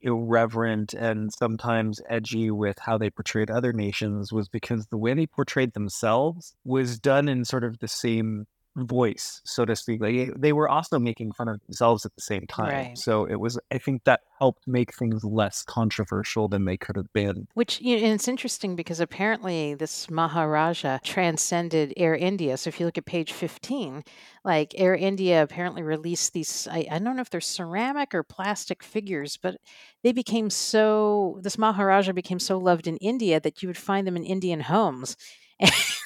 irreverent 0.00 0.92
and 0.92 1.32
sometimes 1.32 2.00
edgy 2.08 2.50
with 2.50 2.78
how 2.78 2.98
they 2.98 3.10
portrayed 3.10 3.50
other 3.50 3.72
nations 3.72 4.32
was 4.32 4.48
because 4.48 4.86
the 4.86 4.98
way 4.98 5.14
they 5.14 5.26
portrayed 5.26 5.72
themselves 5.72 6.54
was 6.64 6.98
done 6.98 7.28
in 7.28 7.44
sort 7.44 7.64
of 7.64 7.78
the 7.78 7.88
same 7.88 8.46
voice, 8.76 9.40
so 9.44 9.64
to 9.64 9.76
speak. 9.76 10.00
Like 10.00 10.14
eh, 10.14 10.30
they 10.36 10.52
were 10.52 10.68
also 10.68 10.98
making 10.98 11.32
fun 11.32 11.48
of 11.48 11.60
themselves 11.66 12.04
at 12.04 12.14
the 12.14 12.22
same 12.22 12.46
time. 12.46 12.86
Right. 12.86 12.98
So 12.98 13.24
it 13.24 13.36
was, 13.36 13.58
I 13.72 13.78
think 13.78 14.04
that 14.04 14.20
helped 14.38 14.66
make 14.66 14.94
things 14.94 15.24
less 15.24 15.62
controversial 15.62 16.48
than 16.48 16.64
they 16.64 16.76
could 16.76 16.96
have 16.96 17.12
been. 17.12 17.46
Which, 17.54 17.80
you 17.80 17.96
know, 17.96 18.04
and 18.04 18.14
it's 18.14 18.28
interesting 18.28 18.74
because 18.76 19.00
apparently 19.00 19.74
this 19.74 20.10
Maharaja 20.10 20.98
transcended 21.04 21.92
Air 21.96 22.16
India. 22.16 22.56
So 22.56 22.68
if 22.68 22.80
you 22.80 22.86
look 22.86 22.98
at 22.98 23.06
page 23.06 23.32
15, 23.32 24.02
like 24.44 24.74
Air 24.76 24.94
India 24.94 25.42
apparently 25.42 25.82
released 25.82 26.32
these, 26.32 26.66
I, 26.70 26.86
I 26.90 26.98
don't 26.98 27.16
know 27.16 27.22
if 27.22 27.30
they're 27.30 27.40
ceramic 27.40 28.14
or 28.14 28.22
plastic 28.22 28.82
figures, 28.82 29.36
but 29.36 29.56
they 30.02 30.12
became 30.12 30.50
so, 30.50 31.38
this 31.42 31.58
Maharaja 31.58 32.12
became 32.12 32.40
so 32.40 32.58
loved 32.58 32.86
in 32.86 32.96
India 32.96 33.40
that 33.40 33.62
you 33.62 33.68
would 33.68 33.78
find 33.78 34.06
them 34.06 34.16
in 34.16 34.24
Indian 34.24 34.60
homes. 34.60 35.16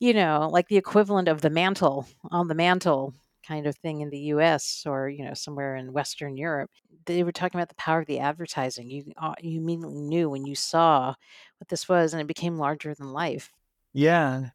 you 0.00 0.12
know, 0.12 0.48
like 0.52 0.68
the 0.68 0.76
equivalent 0.76 1.28
of 1.28 1.40
the 1.40 1.50
mantle 1.50 2.06
on 2.30 2.48
the 2.48 2.54
mantle 2.54 3.14
kind 3.46 3.66
of 3.66 3.76
thing 3.76 4.00
in 4.00 4.10
the 4.10 4.18
US 4.18 4.84
or, 4.86 5.08
you 5.08 5.24
know, 5.24 5.34
somewhere 5.34 5.76
in 5.76 5.92
Western 5.92 6.36
Europe. 6.36 6.70
They 7.06 7.22
were 7.22 7.32
talking 7.32 7.58
about 7.58 7.68
the 7.68 7.76
power 7.76 8.00
of 8.00 8.06
the 8.06 8.18
advertising. 8.18 8.90
You 8.90 9.12
uh, 9.16 9.34
you 9.40 9.60
immediately 9.60 10.00
knew 10.00 10.28
when 10.28 10.44
you 10.44 10.54
saw 10.54 11.14
what 11.58 11.68
this 11.68 11.88
was 11.88 12.12
and 12.12 12.20
it 12.20 12.26
became 12.26 12.58
larger 12.58 12.94
than 12.94 13.12
life. 13.12 13.52
Yeah. 13.92 14.50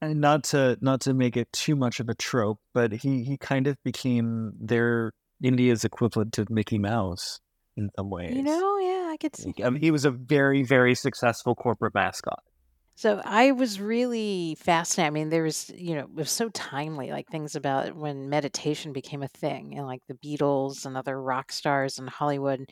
And 0.00 0.20
not 0.20 0.44
to 0.44 0.78
not 0.80 1.02
to 1.02 1.12
make 1.12 1.36
it 1.36 1.52
too 1.52 1.76
much 1.76 2.00
of 2.00 2.08
a 2.08 2.14
trope, 2.14 2.58
but 2.72 2.92
he 2.92 3.22
he 3.24 3.36
kind 3.36 3.66
of 3.66 3.76
became 3.84 4.52
their 4.58 5.12
India's 5.42 5.84
equivalent 5.84 6.32
to 6.34 6.46
Mickey 6.48 6.78
Mouse 6.78 7.40
in 7.76 7.90
some 7.96 8.08
ways. 8.08 8.34
You 8.34 8.42
know, 8.42 8.78
yeah, 8.78 9.08
I 9.10 9.16
could 9.20 9.36
see. 9.36 9.54
I 9.62 9.68
mean, 9.68 9.82
he 9.82 9.90
was 9.90 10.06
a 10.06 10.10
very 10.10 10.62
very 10.62 10.94
successful 10.94 11.54
corporate 11.54 11.94
mascot. 11.94 12.42
So 13.00 13.22
I 13.24 13.52
was 13.52 13.80
really 13.80 14.56
fascinated. 14.56 15.06
I 15.06 15.10
mean, 15.14 15.30
there 15.30 15.42
was, 15.42 15.70
you 15.74 15.94
know, 15.94 16.02
it 16.02 16.12
was 16.14 16.30
so 16.30 16.50
timely, 16.50 17.10
like 17.10 17.28
things 17.28 17.56
about 17.56 17.96
when 17.96 18.28
meditation 18.28 18.92
became 18.92 19.22
a 19.22 19.28
thing, 19.28 19.74
and 19.78 19.86
like 19.86 20.02
the 20.06 20.16
Beatles 20.16 20.84
and 20.84 20.98
other 20.98 21.18
rock 21.22 21.50
stars 21.50 21.98
in 21.98 22.06
Hollywood, 22.06 22.70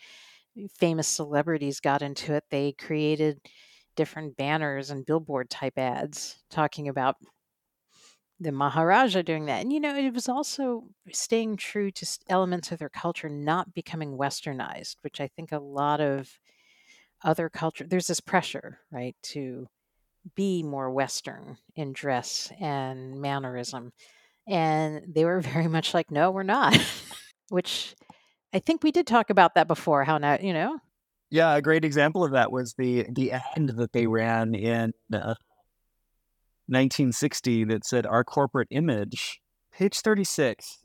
eh, 0.59 0.67
famous 0.79 1.09
celebrities 1.09 1.81
got 1.81 2.03
into 2.03 2.35
it. 2.35 2.45
They 2.51 2.73
created 2.73 3.41
different 3.97 4.37
banners 4.37 4.91
and 4.91 5.07
billboard 5.07 5.51
type 5.51 5.79
ads 5.79 6.43
talking 6.51 6.89
about 6.89 7.17
the 8.41 8.53
Maharaja 8.53 9.23
doing 9.23 9.47
that. 9.47 9.63
And, 9.63 9.73
you 9.73 9.81
know, 9.81 9.95
it 9.97 10.15
was 10.15 10.29
also 10.29 10.85
staying 11.13 11.57
true 11.57 11.91
to 11.93 12.07
elements 12.29 12.71
of 12.71 12.79
their 12.79 12.89
culture, 12.89 13.29
not 13.29 13.75
becoming 13.75 14.17
westernized, 14.17 14.97
which 15.03 15.21
I 15.21 15.27
think 15.29 15.51
a 15.51 15.59
lot 15.59 16.01
of 16.01 16.39
other 17.25 17.49
culture, 17.51 17.87
there's 17.87 18.09
this 18.09 18.21
pressure, 18.21 18.81
right, 18.93 19.17
to 19.23 19.69
be 20.35 20.63
more 20.63 20.91
Western 20.91 21.59
in 21.75 21.93
dress 21.93 22.53
and 22.61 23.21
mannerism. 23.21 23.93
And 24.47 25.03
they 25.15 25.25
were 25.25 25.41
very 25.43 25.69
much 25.69 25.95
like, 25.95 26.11
no, 26.11 26.31
we're 26.31 26.43
not, 26.43 26.79
which 27.49 27.95
I 28.53 28.59
think 28.59 28.83
we 28.83 28.93
did 28.93 29.07
talk 29.07 29.31
about 29.31 29.55
that 29.55 29.69
before. 29.69 30.05
How 30.05 30.19
now, 30.19 30.39
you 30.41 30.53
know? 30.53 30.79
Yeah, 31.31 31.55
a 31.55 31.63
great 31.63 31.85
example 31.85 32.25
of 32.25 32.33
that 32.33 32.51
was 32.51 32.75
the 32.75 33.07
the 33.11 33.33
ad 33.33 33.69
that 33.77 33.93
they 33.93 34.07
ran 34.07 34.55
in 34.55 34.95
uh, 35.13 35.37
1960 36.67 37.65
that 37.65 37.85
said 37.85 38.07
our 38.07 38.25
corporate 38.25 38.69
image. 38.71 39.41
Page 39.73 40.01
36, 40.01 40.79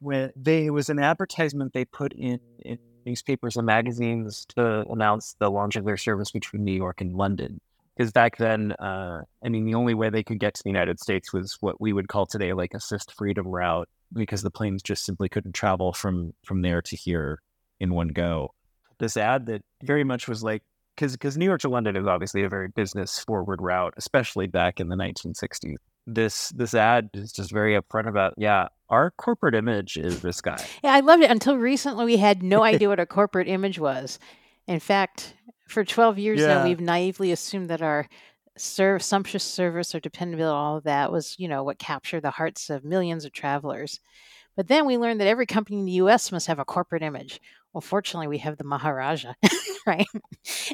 when 0.00 0.32
they 0.34 0.66
it 0.66 0.70
was 0.70 0.88
an 0.88 0.98
advertisement 0.98 1.72
they 1.72 1.84
put 1.84 2.12
in 2.14 2.40
in 2.60 2.78
newspapers 3.04 3.56
and 3.56 3.66
magazines 3.66 4.46
to 4.56 4.84
announce 4.90 5.36
the 5.38 5.50
launch 5.50 5.76
of 5.76 5.84
their 5.84 5.98
service 5.98 6.30
between 6.30 6.64
New 6.64 6.72
York 6.72 7.02
and 7.02 7.14
London 7.14 7.60
because 7.96 8.12
back 8.12 8.36
then, 8.38 8.72
uh, 8.72 9.22
I 9.44 9.48
mean, 9.48 9.64
the 9.64 9.74
only 9.74 9.94
way 9.94 10.10
they 10.10 10.22
could 10.22 10.40
get 10.40 10.54
to 10.54 10.62
the 10.62 10.70
United 10.70 11.00
States 11.00 11.32
was 11.32 11.56
what 11.60 11.80
we 11.80 11.92
would 11.92 12.08
call 12.08 12.26
today 12.26 12.52
like 12.52 12.74
a 12.74 12.80
fifth 12.80 13.12
freedom 13.12 13.46
route, 13.48 13.88
because 14.12 14.42
the 14.42 14.50
planes 14.50 14.82
just 14.82 15.04
simply 15.04 15.28
couldn't 15.28 15.52
travel 15.52 15.92
from 15.92 16.32
from 16.44 16.62
there 16.62 16.82
to 16.82 16.96
here 16.96 17.40
in 17.80 17.94
one 17.94 18.08
go. 18.08 18.52
This 18.98 19.16
ad 19.16 19.46
that 19.46 19.62
very 19.82 20.04
much 20.04 20.28
was 20.28 20.42
like 20.42 20.62
because 20.96 21.12
because 21.12 21.36
New 21.36 21.44
York 21.44 21.60
to 21.60 21.68
London 21.68 21.96
is 21.96 22.06
obviously 22.06 22.42
a 22.42 22.48
very 22.48 22.68
business 22.68 23.18
forward 23.20 23.60
route, 23.60 23.94
especially 23.96 24.46
back 24.46 24.80
in 24.80 24.88
the 24.88 24.96
1960s. 24.96 25.76
This 26.06 26.50
this 26.50 26.74
ad 26.74 27.10
is 27.14 27.32
just 27.32 27.50
very 27.50 27.80
upfront 27.80 28.08
about 28.08 28.34
yeah, 28.36 28.68
our 28.88 29.12
corporate 29.12 29.54
image 29.54 29.96
is 29.96 30.20
this 30.20 30.40
guy. 30.40 30.62
Yeah, 30.82 30.92
I 30.92 31.00
loved 31.00 31.22
it. 31.22 31.30
Until 31.30 31.56
recently, 31.56 32.04
we 32.04 32.16
had 32.16 32.42
no 32.42 32.62
idea 32.64 32.88
what 32.88 33.00
a 33.00 33.06
corporate 33.06 33.48
image 33.48 33.78
was. 33.78 34.18
In 34.66 34.80
fact, 34.80 35.34
for 35.68 35.84
12 35.84 36.18
years 36.18 36.40
yeah. 36.40 36.48
now, 36.48 36.64
we've 36.64 36.80
naively 36.80 37.32
assumed 37.32 37.70
that 37.70 37.82
our 37.82 38.08
serve, 38.56 39.02
sumptuous 39.02 39.44
service 39.44 39.94
or 39.94 40.00
dependability, 40.00 40.54
all 40.54 40.76
of 40.76 40.84
that 40.84 41.10
was, 41.10 41.34
you 41.38 41.48
know, 41.48 41.62
what 41.62 41.78
captured 41.78 42.20
the 42.20 42.30
hearts 42.30 42.70
of 42.70 42.84
millions 42.84 43.24
of 43.24 43.32
travelers. 43.32 44.00
But 44.56 44.68
then 44.68 44.86
we 44.86 44.98
learned 44.98 45.20
that 45.20 45.26
every 45.26 45.46
company 45.46 45.78
in 45.78 45.84
the 45.84 45.92
US 45.92 46.30
must 46.30 46.46
have 46.46 46.58
a 46.58 46.64
corporate 46.64 47.02
image. 47.02 47.40
Well, 47.72 47.80
fortunately, 47.80 48.28
we 48.28 48.38
have 48.38 48.56
the 48.56 48.64
Maharaja, 48.64 49.32
right? 49.86 50.06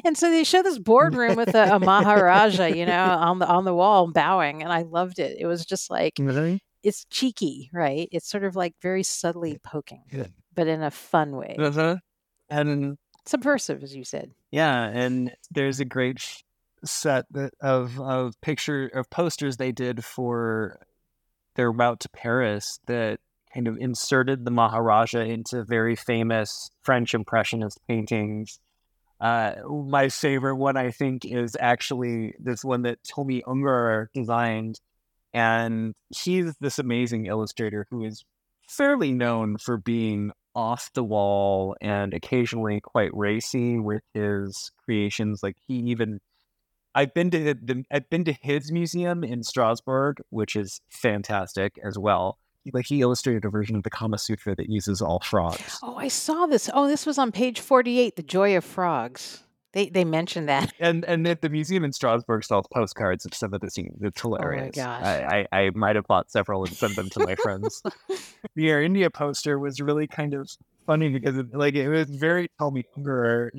And 0.05 0.15
so 0.15 0.29
they 0.29 0.43
show 0.43 0.61
this 0.61 0.77
boardroom 0.77 1.35
with 1.35 1.55
a, 1.55 1.75
a, 1.75 1.79
Maharaja, 1.79 2.65
you 2.65 2.85
know, 2.85 3.03
on 3.03 3.39
the 3.39 3.47
on 3.47 3.65
the 3.65 3.73
wall 3.73 4.11
bowing, 4.11 4.61
and 4.61 4.71
I 4.71 4.83
loved 4.83 5.17
it. 5.17 5.37
It 5.39 5.47
was 5.47 5.65
just 5.65 5.89
like 5.89 6.13
really? 6.19 6.61
it's 6.83 7.05
cheeky, 7.05 7.71
right? 7.73 8.07
It's 8.11 8.29
sort 8.29 8.43
of 8.43 8.55
like 8.55 8.75
very 8.83 9.01
subtly 9.01 9.57
poking, 9.63 10.03
but 10.53 10.67
in 10.67 10.83
a 10.83 10.91
fun 10.91 11.35
way. 11.35 11.55
Uh-huh. 11.57 11.97
And 12.51 12.97
subversive, 13.25 13.81
as 13.81 13.95
you 13.95 14.03
said. 14.03 14.31
Yeah, 14.51 14.83
and 14.83 15.31
there's 15.49 15.79
a 15.79 15.85
great 15.85 16.21
set 16.83 17.25
of 17.61 17.99
of 17.99 18.39
picture 18.41 18.87
of 18.93 19.09
posters 19.09 19.57
they 19.57 19.71
did 19.71 20.03
for 20.03 20.79
their 21.55 21.71
route 21.71 21.99
to 22.01 22.09
Paris 22.09 22.79
that 22.87 23.19
kind 23.53 23.67
of 23.67 23.77
inserted 23.77 24.45
the 24.45 24.51
Maharaja 24.51 25.19
into 25.19 25.63
very 25.63 25.95
famous 25.95 26.69
French 26.81 27.13
Impressionist 27.13 27.79
paintings. 27.87 28.59
Uh, 29.19 29.53
my 29.69 30.09
favorite 30.09 30.55
one, 30.55 30.77
I 30.77 30.91
think, 30.91 31.25
is 31.25 31.55
actually 31.59 32.33
this 32.39 32.63
one 32.63 32.83
that 32.83 33.03
Tomi 33.03 33.43
Ungerer 33.45 34.07
designed. 34.13 34.79
And 35.33 35.93
he's 36.09 36.55
this 36.59 36.79
amazing 36.79 37.27
illustrator 37.27 37.85
who 37.89 38.03
is 38.03 38.25
fairly 38.67 39.11
known 39.11 39.57
for 39.57 39.77
being 39.77 40.31
off 40.55 40.91
the 40.93 41.03
wall 41.03 41.75
and 41.81 42.13
occasionally 42.13 42.79
quite 42.81 43.15
racy 43.15 43.79
with 43.79 44.03
his 44.13 44.71
creations. 44.83 45.41
Like 45.43 45.57
he 45.67 45.75
even 45.75 46.19
I've 46.93 47.13
been 47.13 47.31
to 47.31 47.53
the, 47.53 47.85
I've 47.89 48.09
been 48.09 48.25
to 48.25 48.33
his 48.33 48.71
museum 48.71 49.23
in 49.23 49.43
Strasbourg, 49.43 50.21
which 50.29 50.55
is 50.55 50.81
fantastic 50.89 51.79
as 51.83 51.97
well. 51.97 52.37
Like 52.73 52.85
he 52.85 53.01
illustrated 53.01 53.45
a 53.45 53.49
version 53.49 53.75
of 53.75 53.83
the 53.83 53.89
Kama 53.89 54.17
Sutra 54.17 54.55
that 54.55 54.69
uses 54.69 55.01
all 55.01 55.19
frogs. 55.21 55.79
Oh, 55.81 55.95
I 55.95 56.09
saw 56.09 56.45
this. 56.45 56.69
Oh, 56.73 56.87
this 56.87 57.05
was 57.05 57.17
on 57.17 57.31
page 57.31 57.59
forty-eight. 57.59 58.17
The 58.17 58.23
Joy 58.23 58.57
of 58.57 58.63
Frogs. 58.65 59.43
They 59.73 59.89
they 59.89 60.03
mentioned 60.03 60.49
that. 60.49 60.73
And 60.79 61.05
and 61.05 61.27
at 61.27 61.41
the 61.41 61.49
museum 61.49 61.83
in 61.83 61.93
Strasbourg 61.93 62.43
sells 62.43 62.65
postcards 62.73 63.25
of 63.25 63.33
some 63.33 63.53
of 63.53 63.61
the 63.61 63.69
scenes. 63.69 64.01
It's 64.01 64.19
hilarious. 64.19 64.77
Oh 64.77 64.81
gosh. 64.81 65.03
I, 65.03 65.47
I, 65.51 65.59
I 65.59 65.69
might 65.71 65.95
have 65.95 66.07
bought 66.07 66.31
several 66.31 66.63
and 66.65 66.73
sent 66.73 66.95
them 66.95 67.09
to 67.11 67.19
my 67.19 67.35
friends. 67.35 67.81
The 68.55 68.69
Air 68.69 68.81
India 68.81 69.09
poster 69.09 69.57
was 69.59 69.79
really 69.79 70.07
kind 70.07 70.33
of 70.33 70.49
funny 70.85 71.09
because 71.09 71.37
it, 71.37 71.53
like 71.53 71.75
it 71.75 71.87
was 71.87 72.09
very 72.09 72.49
tell 72.57 72.71
me 72.71 72.83
younger. 72.97 73.53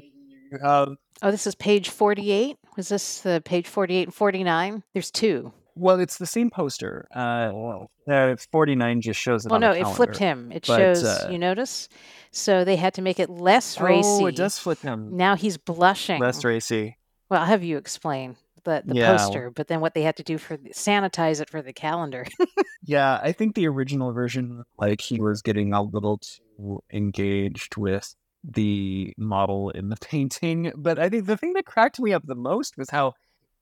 Um, 0.63 0.99
oh, 1.23 1.31
this 1.31 1.47
is 1.47 1.55
page 1.55 1.89
forty-eight. 1.89 2.59
Was 2.77 2.89
this 2.89 3.21
the 3.23 3.41
page 3.45 3.69
forty-eight 3.69 4.09
and 4.09 4.15
forty-nine? 4.15 4.83
There's 4.93 5.11
two. 5.11 5.53
Well, 5.75 6.01
it's 6.01 6.19
the 6.19 6.27
same 6.27 6.51
poster. 6.51 7.07
Uh, 7.15 7.85
uh, 8.11 8.37
49 8.51 9.01
just 9.01 9.21
shows 9.21 9.47
it 9.47 9.51
Well, 9.51 9.61
no, 9.61 9.71
it 9.73 9.79
calendar. 9.81 9.97
flipped 9.97 10.19
him. 10.19 10.53
It 10.53 10.65
but, 10.67 10.77
shows. 10.77 11.05
uh, 11.05 11.29
you 11.31 11.39
notice? 11.39 11.89
So 12.31 12.65
they 12.65 12.77
had 12.77 12.95
to 12.95 13.03
make 13.03 13.19
it 13.21 13.31
less 13.31 13.81
racy. 13.81 14.09
Oh, 14.09 14.27
it 14.27 14.37
does 14.37 14.59
flip 14.59 14.81
him. 14.81 15.17
Now 15.17 15.37
he's 15.37 15.57
blushing. 15.59 16.21
Less 16.21 16.45
racy. 16.45 16.97
Well, 17.29 17.41
I'll 17.41 17.47
have 17.47 17.65
you 17.65 17.77
explain 17.79 18.37
the, 18.65 18.83
the 18.85 18.95
Yeah. 18.97 19.17
poster, 19.17 19.51
but 19.51 19.69
then 19.69 19.81
what 19.81 19.95
they 19.95 20.03
had 20.03 20.17
to 20.17 20.23
do 20.23 20.39
for 20.39 20.57
sanitize 20.59 21.41
it 21.41 21.49
for 21.51 21.63
the 21.63 21.73
calendar. 21.73 22.27
Yeah, 22.85 23.21
I 23.23 23.31
think 23.31 23.55
the 23.55 23.69
original 23.69 24.13
version, 24.13 24.65
like 24.77 25.01
he 25.01 25.21
was 25.21 25.41
getting 25.41 25.73
a 25.73 25.81
little 25.81 26.19
too 26.19 26.83
engaged 26.93 27.77
with 27.77 28.17
the 28.43 29.13
model 29.17 29.71
in 29.71 29.89
the 29.89 29.97
painting. 29.97 30.73
But 30.77 30.99
I 30.99 31.09
think 31.09 31.27
the 31.27 31.37
thing 31.37 31.53
that 31.53 31.65
cracked 31.65 32.01
me 32.01 32.13
up 32.13 32.27
the 32.27 32.35
most 32.35 32.77
was 32.77 32.91
how 32.91 33.13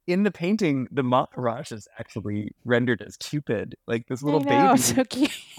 in 0.06 0.22
the 0.22 0.30
painting 0.30 0.88
the 0.90 1.02
Maharaj 1.02 1.72
is 1.72 1.88
actually 1.98 2.52
rendered 2.64 3.02
as 3.02 3.16
Cupid, 3.16 3.74
like 3.86 4.06
this 4.08 4.22
little 4.22 4.40
know, 4.40 4.74
baby 4.76 4.78
so 4.78 5.04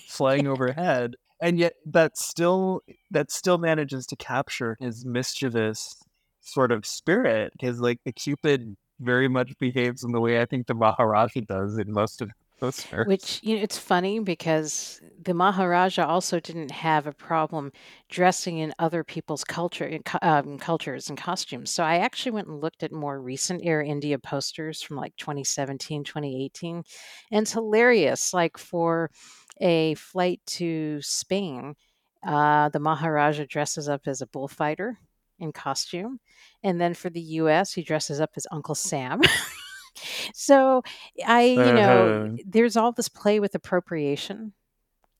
flying 0.07 0.47
overhead. 0.47 1.15
And 1.41 1.57
yet 1.57 1.73
that 1.85 2.17
still 2.17 2.81
that 3.09 3.31
still 3.31 3.57
manages 3.57 4.05
to 4.07 4.15
capture 4.15 4.77
his 4.79 5.05
mischievous 5.05 5.95
sort 6.41 6.71
of 6.71 6.85
spirit. 6.85 7.53
Because 7.53 7.79
like 7.79 7.99
the 8.05 8.11
Cupid 8.11 8.75
very 8.99 9.27
much 9.27 9.57
behaves 9.57 10.03
in 10.03 10.11
the 10.11 10.21
way 10.21 10.39
I 10.39 10.45
think 10.45 10.67
the 10.67 10.75
Maharaja 10.75 11.41
does 11.41 11.77
in 11.77 11.91
most 11.91 12.21
of 12.21 12.29
the 12.61 12.65
posters. 12.65 13.07
Which 13.07 13.39
you 13.43 13.57
know, 13.57 13.63
it's 13.63 13.77
funny 13.77 14.19
because 14.19 15.01
the 15.21 15.33
Maharaja 15.33 16.05
also 16.05 16.39
didn't 16.39 16.71
have 16.71 17.07
a 17.07 17.11
problem 17.11 17.71
dressing 18.09 18.59
in 18.59 18.73
other 18.79 19.03
people's 19.03 19.43
culture, 19.43 19.99
um, 20.21 20.57
cultures 20.57 21.09
and 21.09 21.17
costumes. 21.17 21.71
So 21.71 21.83
I 21.83 21.97
actually 21.97 22.33
went 22.33 22.47
and 22.47 22.61
looked 22.61 22.83
at 22.83 22.91
more 22.91 23.21
recent 23.21 23.61
Air 23.63 23.81
India 23.81 24.17
posters 24.19 24.81
from 24.81 24.97
like 24.97 25.15
2017, 25.17 26.03
2018, 26.03 26.83
and 27.31 27.41
it's 27.43 27.53
hilarious. 27.53 28.33
Like 28.33 28.57
for 28.57 29.09
a 29.59 29.95
flight 29.95 30.41
to 30.47 31.01
Spain, 31.01 31.75
uh, 32.25 32.69
the 32.69 32.79
Maharaja 32.79 33.45
dresses 33.47 33.89
up 33.89 34.01
as 34.07 34.21
a 34.21 34.27
bullfighter 34.27 34.97
in 35.39 35.51
costume, 35.51 36.19
and 36.63 36.79
then 36.79 36.93
for 36.93 37.09
the 37.09 37.21
U.S., 37.21 37.73
he 37.73 37.81
dresses 37.81 38.21
up 38.21 38.31
as 38.35 38.45
Uncle 38.51 38.75
Sam. 38.75 39.21
so 40.33 40.83
I, 41.25 41.43
you 41.43 41.73
know, 41.73 42.25
Uh-huh. 42.25 42.37
there's 42.45 42.77
all 42.77 42.91
this 42.91 43.09
play 43.09 43.39
with 43.39 43.55
appropriation 43.55 44.53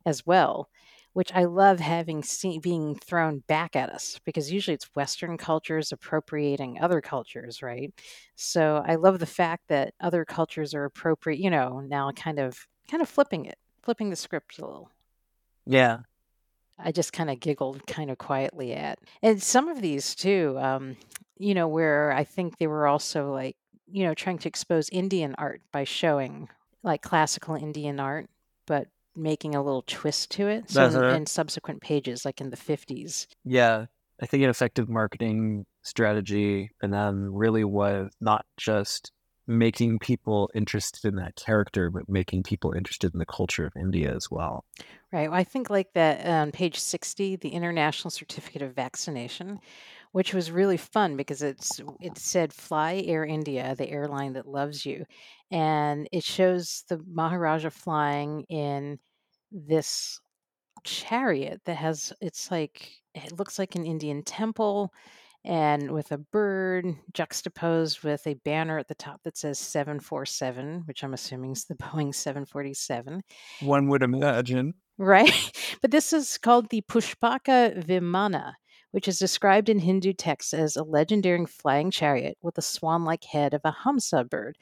as 0.06 0.26
well, 0.26 0.70
which 1.14 1.32
I 1.34 1.44
love 1.46 1.80
having 1.80 2.24
seen 2.24 2.62
being 2.62 2.96
thrown 2.96 3.44
back 3.48 3.76
at 3.76 3.90
us 3.90 4.20
because 4.26 4.52
usually 4.52 4.76
it's 4.76 4.90
Western 4.96 5.38
cultures 5.38 5.92
appropriating 5.92 6.80
other 6.82 7.02
cultures, 7.02 7.62
right? 7.62 7.94
So 8.36 8.84
I 8.86 8.96
love 8.96 9.20
the 9.20 9.26
fact 9.26 9.68
that 9.68 9.94
other 10.00 10.26
cultures 10.26 10.74
are 10.74 10.86
appropriate, 10.86 11.40
you 11.40 11.50
know, 11.50 11.82
now 11.82 12.12
kind 12.12 12.40
of 12.40 12.68
kind 12.90 13.02
of 13.04 13.10
flipping 13.10 13.46
it, 13.46 13.58
flipping 13.84 14.10
the 14.10 14.16
script 14.16 14.58
a 14.60 14.66
little. 14.66 14.90
Yeah. 15.66 16.00
I 16.80 16.92
just 16.92 17.14
kind 17.14 17.30
of 17.30 17.40
giggled 17.40 17.86
kind 17.86 18.10
of 18.10 18.18
quietly 18.18 18.74
at. 18.74 18.98
And 19.22 19.42
some 19.42 19.68
of 19.68 19.82
these 19.82 20.16
too, 20.16 20.58
um, 20.60 20.98
you 21.38 21.54
know, 21.54 21.68
where 21.68 22.12
I 22.12 22.24
think 22.24 22.58
they 22.58 22.68
were 22.68 22.88
also 22.88 23.32
like, 23.32 23.56
you 23.92 24.04
know, 24.06 24.14
trying 24.14 24.38
to 24.40 24.48
expose 24.48 24.90
Indian 24.90 25.36
art 25.38 25.62
by 25.72 25.84
showing 25.84 26.50
like 26.84 27.02
classical 27.02 27.56
Indian 27.56 28.00
art, 28.00 28.28
but 28.66 28.88
making 29.16 29.54
a 29.56 29.62
little 29.62 29.84
twist 29.88 30.32
to 30.32 30.48
it. 30.48 30.70
So 30.70 30.86
in- 30.86 30.96
Uh-huh. 30.96 31.16
in 31.16 31.26
subsequent 31.26 31.82
pages, 31.82 32.24
like 32.26 32.40
in 32.42 32.50
the 32.50 32.58
50s. 32.58 33.28
Yeah. 33.44 33.86
I 34.22 34.26
think 34.26 34.44
an 34.44 34.50
effective 34.50 34.88
marketing 34.88 35.66
strategy 35.82 36.70
and 36.82 36.94
then 36.94 37.34
really 37.34 37.64
was 37.64 38.12
not 38.22 38.46
just 38.58 39.12
making 39.48 40.00
people 40.00 40.50
interested 40.54 41.06
in 41.08 41.16
that 41.16 41.36
character, 41.36 41.90
but 41.90 42.08
making 42.08 42.44
people 42.44 42.72
interested 42.74 43.12
in 43.14 43.20
the 43.20 43.26
culture 43.26 43.66
of 43.66 43.74
India 43.76 44.14
as 44.16 44.30
well. 44.32 44.64
Right. 45.12 45.30
Well, 45.30 45.40
I 45.40 45.44
think 45.44 45.70
like 45.70 45.92
that 45.94 46.26
on 46.26 46.52
page 46.52 46.80
60, 46.80 47.36
the 47.38 47.50
International 47.50 48.12
Certificate 48.12 48.62
of 48.62 48.74
Vaccination, 48.76 49.60
which 50.12 50.34
was 50.34 50.52
really 50.52 50.78
fun 50.78 51.16
because 51.16 51.42
it's 51.42 51.80
it 52.00 52.18
said 52.18 52.54
Fly 52.54 53.04
Air 53.06 53.26
India, 53.26 53.76
the 53.78 53.90
airline 53.90 54.34
that 54.34 54.48
loves 54.48 54.86
you. 54.86 55.06
And 55.52 56.08
it 56.12 56.24
shows 56.24 56.84
the 56.90 57.02
Maharaja 57.08 57.70
flying 57.70 58.44
in 58.50 59.00
this 59.52 60.20
chariot 60.84 61.62
that 61.66 61.76
has 61.76 62.14
it's 62.22 62.50
like 62.50 62.92
it 63.14 63.38
looks 63.38 63.60
like 63.60 63.76
an 63.76 63.86
Indian 63.86 64.24
temple 64.24 64.92
and 65.44 65.92
with 65.92 66.12
a 66.12 66.18
bird 66.18 66.86
juxtaposed 67.14 68.04
with 68.04 68.26
a 68.28 68.36
banner 68.46 68.78
at 68.78 68.88
the 68.88 68.96
top 68.96 69.22
that 69.24 69.38
says 69.38 69.58
747, 69.58 70.84
which 70.86 71.04
I'm 71.04 71.14
assuming 71.14 71.52
is 71.54 71.66
the 71.66 71.76
Boeing 71.76 72.14
747. 72.14 73.24
One 73.62 73.88
would 73.90 74.04
imagine. 74.04 74.76
Right. 74.98 75.32
But 75.82 75.90
this 75.90 76.14
is 76.14 76.38
called 76.38 76.70
the 76.70 76.84
Pushpaka 76.84 77.84
Vimana, 77.84 78.54
which 78.92 79.08
is 79.08 79.20
described 79.20 79.70
in 79.70 79.80
Hindu 79.80 80.14
texts 80.14 80.54
as 80.54 80.76
a 80.76 80.84
legendary 80.84 81.46
flying 81.46 81.92
chariot 81.92 82.38
with 82.42 82.58
a 82.58 82.62
swan 82.62 83.04
like 83.04 83.24
head 83.24 83.54
of 83.54 83.62
a 83.64 83.76
Hamsa 83.84 84.30
bird. 84.30 84.58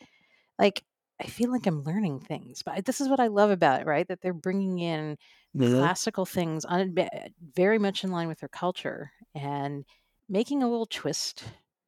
Like, 0.57 0.83
I 1.21 1.25
feel 1.25 1.51
like 1.51 1.65
I'm 1.65 1.83
learning 1.83 2.21
things, 2.21 2.63
but 2.63 2.85
this 2.85 3.01
is 3.01 3.09
what 3.09 3.19
I 3.19 3.27
love 3.27 3.49
about 3.49 3.81
it, 3.81 3.87
right? 3.87 4.07
That 4.07 4.21
they're 4.21 4.33
bringing 4.33 4.79
in 4.79 5.17
mm-hmm. 5.55 5.77
classical 5.77 6.25
things, 6.25 6.65
un- 6.67 6.93
eh, 6.97 7.29
very 7.55 7.79
much 7.79 8.03
in 8.03 8.11
line 8.11 8.27
with 8.27 8.39
their 8.39 8.49
culture, 8.49 9.11
and 9.35 9.83
making 10.29 10.63
a 10.63 10.69
little 10.69 10.85
twist 10.85 11.43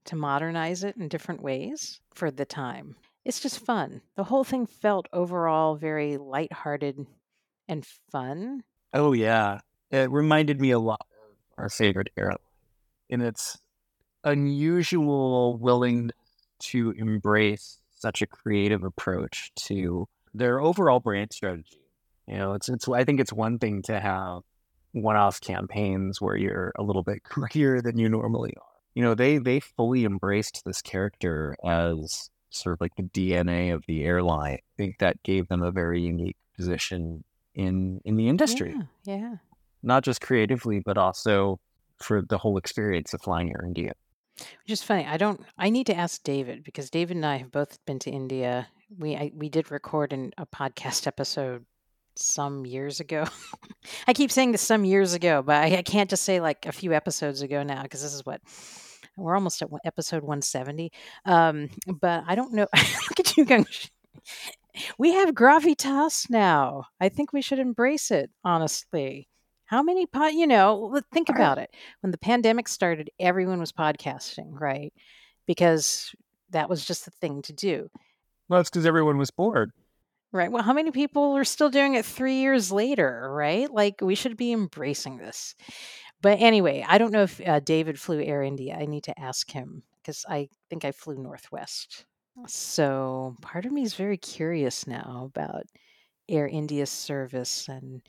to 0.05 0.15
modernize 0.15 0.83
it 0.83 0.97
in 0.97 1.07
different 1.07 1.41
ways 1.41 2.01
for 2.13 2.31
the 2.31 2.45
time. 2.45 2.95
It's 3.23 3.39
just 3.39 3.59
fun. 3.59 4.01
The 4.17 4.23
whole 4.23 4.43
thing 4.43 4.65
felt 4.65 5.07
overall 5.13 5.75
very 5.75 6.17
lighthearted 6.17 7.05
and 7.67 7.85
fun. 8.11 8.63
Oh 8.93 9.13
yeah. 9.13 9.59
It 9.91 10.09
reminded 10.09 10.59
me 10.59 10.71
a 10.71 10.79
lot 10.79 11.05
our 11.61 11.69
favorite 11.69 12.09
airline 12.17 12.37
in 13.09 13.21
its 13.21 13.59
unusual 14.23 15.57
willingness 15.57 16.15
to 16.59 16.91
embrace 16.97 17.77
such 17.91 18.21
a 18.21 18.27
creative 18.27 18.83
approach 18.83 19.51
to 19.55 20.07
their 20.33 20.59
overall 20.59 20.99
brand 20.99 21.31
strategy. 21.33 21.79
You 22.27 22.37
know, 22.37 22.53
it's 22.53 22.69
it's 22.69 22.87
I 22.87 23.03
think 23.03 23.19
it's 23.19 23.33
one 23.33 23.59
thing 23.59 23.81
to 23.83 23.99
have 23.99 24.41
one-off 24.93 25.39
campaigns 25.41 26.19
where 26.19 26.35
you're 26.35 26.71
a 26.77 26.83
little 26.83 27.03
bit 27.03 27.23
quirkier 27.29 27.81
than 27.81 27.97
you 27.97 28.09
normally 28.09 28.53
are. 28.57 28.63
You 28.95 29.03
know, 29.03 29.15
they 29.15 29.37
they 29.37 29.59
fully 29.59 30.03
embraced 30.05 30.63
this 30.65 30.81
character 30.81 31.55
as 31.63 32.29
sort 32.49 32.73
of 32.73 32.81
like 32.81 32.95
the 32.95 33.03
DNA 33.03 33.73
of 33.73 33.83
the 33.87 34.03
airline. 34.03 34.55
I 34.55 34.77
think 34.77 34.99
that 34.99 35.23
gave 35.23 35.47
them 35.47 35.63
a 35.63 35.71
very 35.71 36.01
unique 36.01 36.37
position 36.55 37.23
in 37.53 38.01
in 38.05 38.15
the 38.15 38.29
industry 38.29 38.75
Yeah, 39.03 39.15
yeah. 39.15 39.35
Not 39.83 40.03
just 40.03 40.21
creatively, 40.21 40.79
but 40.79 40.97
also 40.97 41.59
for 41.97 42.21
the 42.21 42.37
whole 42.37 42.57
experience 42.57 43.13
of 43.13 43.21
flying 43.21 43.49
Air 43.49 43.63
India. 43.65 43.93
Which 44.37 44.71
is 44.71 44.83
funny. 44.83 45.05
I 45.05 45.17
don't. 45.17 45.41
I 45.57 45.69
need 45.69 45.87
to 45.87 45.95
ask 45.95 46.23
David 46.23 46.63
because 46.63 46.89
David 46.89 47.17
and 47.17 47.25
I 47.25 47.37
have 47.37 47.51
both 47.51 47.83
been 47.85 47.99
to 47.99 48.11
India. 48.11 48.67
We 48.97 49.15
I, 49.15 49.31
we 49.35 49.49
did 49.49 49.71
record 49.71 50.13
in 50.13 50.33
a 50.37 50.45
podcast 50.45 51.05
episode 51.05 51.65
some 52.15 52.65
years 52.65 52.99
ago. 52.99 53.25
I 54.07 54.13
keep 54.13 54.31
saying 54.31 54.51
this 54.51 54.61
some 54.61 54.85
years 54.85 55.13
ago, 55.13 55.41
but 55.41 55.55
I, 55.55 55.77
I 55.77 55.81
can't 55.83 56.09
just 56.09 56.23
say 56.23 56.39
like 56.39 56.65
a 56.65 56.71
few 56.71 56.93
episodes 56.93 57.41
ago 57.41 57.63
now 57.63 57.83
because 57.83 58.01
this 58.01 58.13
is 58.13 58.25
what 58.25 58.41
we're 59.17 59.35
almost 59.35 59.61
at 59.61 59.69
episode 59.85 60.23
170. 60.23 60.91
Um, 61.25 61.69
but 61.99 62.23
I 62.27 62.35
don't 62.35 62.53
know. 62.53 62.67
Look 62.75 63.19
at 63.19 63.37
you 63.37 63.45
going. 63.45 63.65
We 64.97 65.13
have 65.13 65.35
gravitas 65.35 66.29
now. 66.29 66.85
I 66.99 67.09
think 67.09 67.33
we 67.33 67.41
should 67.41 67.59
embrace 67.59 68.09
it. 68.11 68.31
Honestly, 68.43 69.27
how 69.71 69.81
many 69.81 70.05
pod? 70.05 70.33
You 70.33 70.47
know, 70.47 71.01
think 71.13 71.29
about 71.29 71.57
it. 71.57 71.73
When 72.01 72.11
the 72.11 72.17
pandemic 72.17 72.67
started, 72.67 73.09
everyone 73.19 73.59
was 73.61 73.71
podcasting, 73.71 74.59
right? 74.59 74.93
Because 75.47 76.13
that 76.49 76.69
was 76.69 76.85
just 76.85 77.05
the 77.05 77.11
thing 77.11 77.41
to 77.43 77.53
do. 77.53 77.89
Well, 78.49 78.59
that's 78.59 78.69
because 78.69 78.85
everyone 78.85 79.17
was 79.17 79.31
bored. 79.31 79.71
Right. 80.33 80.51
Well, 80.51 80.61
how 80.63 80.73
many 80.73 80.91
people 80.91 81.37
are 81.37 81.45
still 81.45 81.69
doing 81.69 81.95
it 81.95 82.05
three 82.05 82.35
years 82.35 82.69
later, 82.69 83.29
right? 83.33 83.71
Like, 83.71 84.01
we 84.01 84.13
should 84.15 84.35
be 84.35 84.51
embracing 84.51 85.17
this. 85.17 85.55
But 86.21 86.39
anyway, 86.41 86.85
I 86.87 86.97
don't 86.97 87.11
know 87.13 87.23
if 87.23 87.41
uh, 87.45 87.61
David 87.61 87.97
flew 87.97 88.21
Air 88.21 88.43
India. 88.43 88.77
I 88.77 88.85
need 88.85 89.05
to 89.05 89.19
ask 89.19 89.49
him 89.49 89.83
because 90.01 90.25
I 90.27 90.49
think 90.69 90.83
I 90.83 90.91
flew 90.91 91.17
Northwest. 91.17 92.05
So 92.47 93.35
part 93.41 93.65
of 93.65 93.71
me 93.71 93.83
is 93.83 93.93
very 93.93 94.17
curious 94.17 94.85
now 94.85 95.29
about 95.33 95.63
Air 96.27 96.47
India's 96.47 96.91
service. 96.91 97.69
And 97.69 98.01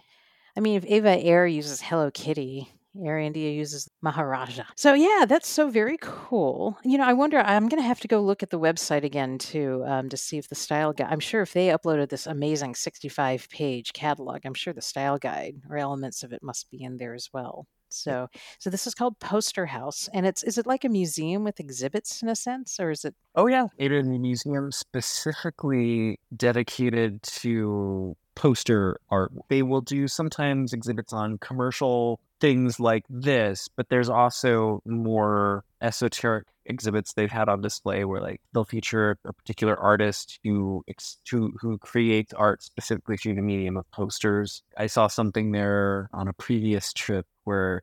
I 0.56 0.60
mean, 0.60 0.76
if 0.76 0.84
EVA 0.84 1.22
Air 1.22 1.46
uses 1.46 1.80
Hello 1.80 2.10
Kitty, 2.10 2.68
Air 3.02 3.18
India 3.18 3.50
uses 3.50 3.88
Maharaja. 4.02 4.64
So 4.76 4.92
yeah, 4.92 5.24
that's 5.26 5.48
so 5.48 5.70
very 5.70 5.96
cool. 6.00 6.78
You 6.84 6.98
know, 6.98 7.04
I 7.04 7.14
wonder. 7.14 7.38
I'm 7.38 7.68
going 7.68 7.80
to 7.82 7.86
have 7.86 8.00
to 8.00 8.08
go 8.08 8.20
look 8.20 8.42
at 8.42 8.50
the 8.50 8.60
website 8.60 9.02
again 9.02 9.38
too 9.38 9.82
um, 9.86 10.10
to 10.10 10.16
see 10.16 10.36
if 10.36 10.48
the 10.48 10.54
style 10.54 10.92
guide. 10.92 11.08
I'm 11.10 11.20
sure 11.20 11.40
if 11.40 11.54
they 11.54 11.68
uploaded 11.68 12.10
this 12.10 12.26
amazing 12.26 12.74
65 12.74 13.48
page 13.48 13.94
catalog, 13.94 14.40
I'm 14.44 14.54
sure 14.54 14.74
the 14.74 14.82
style 14.82 15.18
guide 15.18 15.62
or 15.70 15.78
elements 15.78 16.22
of 16.22 16.32
it 16.32 16.42
must 16.42 16.70
be 16.70 16.82
in 16.82 16.98
there 16.98 17.14
as 17.14 17.30
well. 17.32 17.66
So, 17.88 18.28
so 18.58 18.70
this 18.70 18.86
is 18.86 18.94
called 18.94 19.18
Poster 19.20 19.66
House, 19.66 20.08
and 20.14 20.26
it's 20.26 20.42
is 20.42 20.56
it 20.56 20.66
like 20.66 20.84
a 20.84 20.88
museum 20.88 21.44
with 21.44 21.60
exhibits 21.60 22.22
in 22.22 22.28
a 22.28 22.36
sense, 22.36 22.80
or 22.80 22.90
is 22.90 23.04
it? 23.04 23.14
Oh 23.34 23.46
yeah, 23.46 23.66
it 23.76 23.92
is 23.92 24.06
a 24.06 24.18
museum 24.18 24.72
specifically 24.72 26.18
dedicated 26.34 27.22
to 27.22 28.16
poster 28.34 28.98
art. 29.10 29.32
They 29.48 29.62
will 29.62 29.80
do 29.80 30.08
sometimes 30.08 30.72
exhibits 30.72 31.12
on 31.12 31.38
commercial 31.38 32.20
things 32.40 32.80
like 32.80 33.04
this, 33.08 33.68
but 33.68 33.88
there's 33.88 34.08
also 34.08 34.82
more 34.84 35.64
esoteric 35.80 36.46
exhibits 36.64 37.12
they've 37.12 37.30
had 37.30 37.48
on 37.48 37.60
display 37.60 38.04
where 38.04 38.20
like 38.20 38.40
they'll 38.52 38.64
feature 38.64 39.18
a 39.24 39.32
particular 39.32 39.76
artist 39.76 40.38
who 40.44 40.84
who 41.30 41.52
who 41.60 41.78
creates 41.78 42.32
art 42.34 42.62
specifically 42.62 43.16
through 43.16 43.34
the 43.34 43.42
medium 43.42 43.76
of 43.76 43.90
posters. 43.90 44.62
I 44.76 44.86
saw 44.86 45.08
something 45.08 45.52
there 45.52 46.08
on 46.12 46.28
a 46.28 46.32
previous 46.32 46.92
trip 46.92 47.26
where 47.44 47.82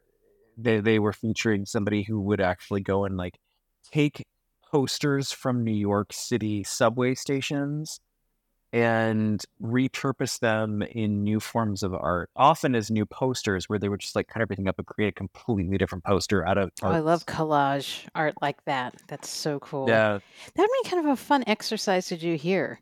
they 0.57 0.79
they 0.79 0.99
were 0.99 1.13
featuring 1.13 1.65
somebody 1.65 2.03
who 2.03 2.19
would 2.21 2.41
actually 2.41 2.81
go 2.81 3.05
and 3.05 3.17
like 3.17 3.37
take 3.91 4.25
posters 4.71 5.31
from 5.31 5.63
New 5.63 5.71
York 5.71 6.13
City 6.13 6.63
subway 6.63 7.15
stations 7.15 7.99
and 8.71 9.43
repurpose 9.61 10.39
them 10.39 10.81
in 10.81 11.23
new 11.23 11.39
forms 11.39 11.83
of 11.83 11.93
art, 11.93 12.29
often 12.35 12.75
as 12.75 12.91
new 12.91 13.05
posters 13.05 13.67
where 13.67 13.79
they 13.79 13.89
would 13.89 13.99
just 13.99 14.15
like 14.15 14.27
cut 14.27 14.41
everything 14.41 14.67
up 14.67 14.77
and 14.77 14.87
create 14.87 15.09
a 15.09 15.13
completely 15.13 15.77
different 15.77 16.03
poster 16.03 16.45
out 16.45 16.57
of 16.57 16.71
Oh, 16.81 16.89
I 16.89 16.99
love 16.99 17.25
collage 17.25 18.07
art 18.13 18.35
like 18.41 18.63
that. 18.65 18.95
That's 19.07 19.29
so 19.29 19.59
cool. 19.59 19.87
Yeah. 19.87 20.19
That'd 20.55 20.71
be 20.83 20.89
kind 20.89 21.05
of 21.05 21.11
a 21.11 21.15
fun 21.15 21.43
exercise 21.47 22.07
to 22.07 22.17
do 22.17 22.35
here 22.35 22.81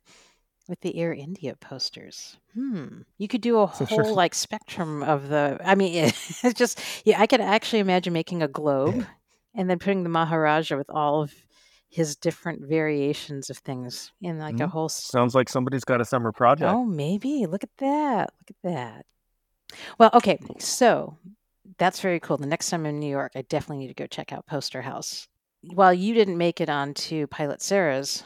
with 0.68 0.82
the 0.82 0.98
Air 0.98 1.14
India 1.14 1.56
posters. 1.56 2.38
Hmm. 2.54 3.02
You 3.18 3.28
could 3.28 3.42
do 3.42 3.60
a 3.60 3.66
whole 3.66 4.14
like 4.14 4.36
spectrum 4.36 5.04
of 5.04 5.30
the 5.30 5.60
I 5.64 5.76
mean 5.76 5.94
it's 6.06 6.54
just 6.54 6.80
yeah, 7.06 7.22
I 7.22 7.28
could 7.28 7.42
actually 7.42 7.80
imagine 7.80 8.14
making 8.14 8.44
a 8.44 8.48
globe 8.48 9.06
and 9.56 9.70
then 9.70 9.80
putting 9.80 10.04
the 10.04 10.10
Maharaja 10.10 10.76
with 10.78 10.90
all 10.90 11.24
of 11.24 11.34
his 11.90 12.16
different 12.16 12.68
variations 12.68 13.50
of 13.50 13.58
things 13.60 14.12
in 14.22 14.40
like 14.40 14.60
a 14.60 14.64
Mhm. 14.66 14.70
whole 14.70 14.90
Sounds 14.90 15.34
like 15.34 15.50
somebody's 15.50 15.84
got 15.86 16.02
a 16.02 16.06
summer 16.06 16.32
project. 16.32 16.70
Oh, 16.72 16.84
maybe. 16.86 17.46
Look 17.46 17.64
at 17.64 17.76
that. 17.78 18.34
Look 18.40 18.50
at 18.52 18.62
that. 18.64 19.06
Well, 19.98 20.10
okay. 20.14 20.38
So 20.60 21.18
that's 21.78 22.00
very 22.02 22.20
cool. 22.20 22.38
The 22.38 22.46
next 22.46 22.70
time 22.70 22.82
I'm 22.82 22.88
in 22.88 23.00
New 23.00 23.10
York, 23.10 23.32
I 23.36 23.42
definitely 23.44 23.78
need 23.80 23.88
to 23.90 23.94
go 23.94 24.08
check 24.08 24.32
out 24.34 24.46
Poster 24.46 24.82
House. 24.82 25.28
While 25.62 25.94
you 25.94 26.14
didn't 26.14 26.38
make 26.38 26.62
it 26.62 26.70
onto 26.70 27.28
Pilot 27.28 27.62
Sarah's 27.62 28.24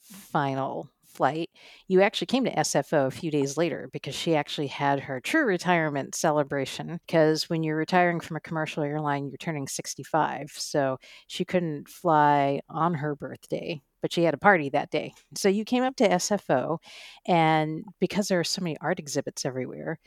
final 0.00 0.90
flight, 1.14 1.50
you 1.88 2.02
actually 2.02 2.26
came 2.26 2.44
to 2.44 2.54
SFO 2.54 3.06
a 3.06 3.10
few 3.10 3.30
days 3.30 3.56
later 3.56 3.88
because 3.92 4.14
she 4.14 4.34
actually 4.34 4.66
had 4.66 5.00
her 5.00 5.20
true 5.20 5.44
retirement 5.44 6.14
celebration. 6.14 7.00
Because 7.06 7.48
when 7.48 7.62
you're 7.62 7.76
retiring 7.76 8.20
from 8.20 8.36
a 8.36 8.40
commercial 8.40 8.82
airline, 8.82 9.28
you're 9.28 9.36
turning 9.38 9.68
65. 9.68 10.50
So 10.54 10.98
she 11.26 11.44
couldn't 11.44 11.88
fly 11.88 12.60
on 12.68 12.94
her 12.94 13.14
birthday, 13.14 13.80
but 14.00 14.12
she 14.12 14.24
had 14.24 14.34
a 14.34 14.38
party 14.38 14.70
that 14.70 14.90
day. 14.90 15.12
So 15.34 15.48
you 15.48 15.64
came 15.64 15.82
up 15.82 15.96
to 15.96 16.08
SFO, 16.08 16.78
and 17.26 17.84
because 18.00 18.28
there 18.28 18.40
are 18.40 18.44
so 18.44 18.62
many 18.62 18.76
art 18.80 18.98
exhibits 18.98 19.44
everywhere, 19.44 19.98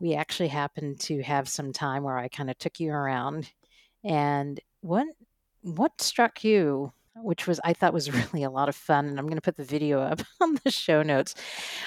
we 0.00 0.14
actually 0.14 0.48
happened 0.48 1.00
to 1.00 1.22
have 1.22 1.48
some 1.48 1.72
time 1.72 2.02
where 2.02 2.18
I 2.18 2.28
kind 2.28 2.50
of 2.50 2.58
took 2.58 2.80
you 2.80 2.90
around. 2.90 3.50
And 4.04 4.60
what 4.80 5.06
what 5.62 6.00
struck 6.00 6.44
you 6.44 6.92
which 7.22 7.46
was 7.46 7.60
I 7.64 7.72
thought 7.72 7.92
was 7.92 8.12
really 8.32 8.44
a 8.44 8.50
lot 8.50 8.68
of 8.68 8.76
fun, 8.76 9.06
and 9.06 9.18
I'm 9.18 9.26
going 9.26 9.36
to 9.36 9.42
put 9.42 9.56
the 9.56 9.64
video 9.64 10.00
up 10.00 10.20
on 10.40 10.58
the 10.64 10.70
show 10.70 11.02
notes, 11.02 11.34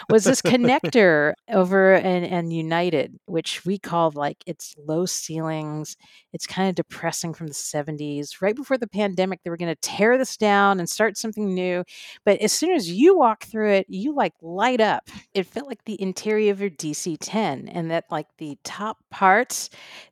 was 0.09 0.23
this 0.23 0.41
connector 0.41 1.33
over 1.49 1.93
and 1.93 2.25
and 2.25 2.53
United, 2.53 3.19
which 3.25 3.65
we 3.65 3.77
call 3.77 4.11
like 4.11 4.37
it's 4.45 4.75
low 4.77 5.05
ceilings. 5.05 5.95
It's 6.33 6.47
kind 6.47 6.69
of 6.69 6.75
depressing 6.75 7.33
from 7.33 7.47
the 7.47 7.53
70s. 7.53 8.41
Right 8.41 8.55
before 8.55 8.77
the 8.77 8.87
pandemic, 8.87 9.41
they 9.43 9.49
were 9.49 9.57
going 9.57 9.73
to 9.73 9.81
tear 9.81 10.17
this 10.17 10.37
down 10.37 10.79
and 10.79 10.89
start 10.89 11.17
something 11.17 11.53
new. 11.53 11.83
But 12.25 12.39
as 12.41 12.53
soon 12.53 12.71
as 12.71 12.89
you 12.89 13.17
walk 13.17 13.45
through 13.45 13.71
it, 13.71 13.85
you 13.89 14.13
like 14.13 14.33
light 14.41 14.81
up. 14.81 15.09
It 15.33 15.45
felt 15.47 15.67
like 15.67 15.83
the 15.85 16.01
interior 16.01 16.51
of 16.51 16.61
your 16.61 16.69
DC 16.69 17.17
10, 17.19 17.69
and 17.69 17.91
that 17.91 18.05
like 18.11 18.27
the 18.37 18.57
top 18.63 18.97
parts, 19.09 19.69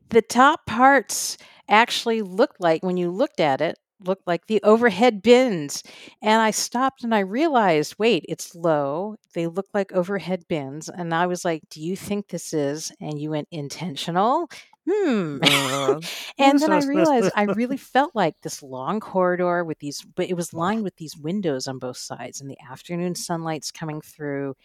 the 0.10 0.21
top 0.21 0.65
parts 0.65 1.38
actually 1.69 2.21
looked 2.21 2.62
like 2.62 2.84
when 2.84 2.97
you 2.97 3.12
looked 3.12 3.39
at 3.39 3.62
it 3.62 3.77
looked 4.00 4.28
like 4.28 4.48
the 4.48 4.62
overhead 4.64 5.22
bins. 5.22 5.84
And 6.22 6.42
I 6.42 6.52
stopped 6.52 7.04
and 7.04 7.14
I 7.14 7.20
realized, 7.20 7.96
wait, 7.98 8.26
it's 8.30 8.56
low. 8.56 9.16
They 9.34 9.48
look 9.48 9.68
like 9.74 9.92
overhead 9.92 10.44
bins. 10.48 10.90
And 10.90 11.14
I 11.14 11.28
was 11.28 11.44
like, 11.46 11.64
do 11.70 11.82
you 11.82 11.96
think 11.96 12.28
this 12.28 12.54
is? 12.54 12.92
And 13.00 13.20
you 13.20 13.32
went 13.32 13.48
intentional. 13.52 14.50
Hmm. 14.90 15.40
Uh, 15.88 16.02
and 16.38 16.60
then 16.60 16.72
I 16.72 16.80
realized 16.80 17.32
I 17.36 17.44
really 17.44 17.78
felt 17.78 18.12
like 18.14 18.36
this 18.42 18.62
long 18.62 19.00
corridor 19.00 19.64
with 19.64 19.80
these, 19.80 20.02
but 20.16 20.30
it 20.30 20.36
was 20.36 20.54
lined 20.54 20.84
with 20.84 20.96
these 20.98 21.18
windows 21.18 21.68
on 21.68 21.78
both 21.80 21.98
sides 21.98 22.42
and 22.42 22.50
the 22.50 22.58
afternoon 22.70 23.16
sunlight's 23.16 23.72
coming 23.72 24.02
through. 24.02 24.56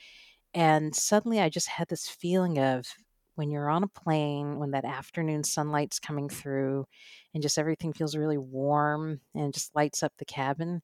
And 0.54 0.94
suddenly 0.94 1.40
I 1.40 1.48
just 1.48 1.68
had 1.68 1.88
this 1.88 2.08
feeling 2.08 2.58
of 2.58 2.86
when 3.34 3.50
you're 3.50 3.70
on 3.70 3.82
a 3.82 3.88
plane, 3.88 4.58
when 4.58 4.72
that 4.72 4.84
afternoon 4.84 5.44
sunlight's 5.44 5.98
coming 5.98 6.28
through 6.28 6.86
and 7.34 7.42
just 7.42 7.58
everything 7.58 7.92
feels 7.92 8.16
really 8.16 8.38
warm 8.38 9.20
and 9.34 9.54
just 9.54 9.74
lights 9.74 10.02
up 10.02 10.12
the 10.18 10.24
cabin. 10.24 10.82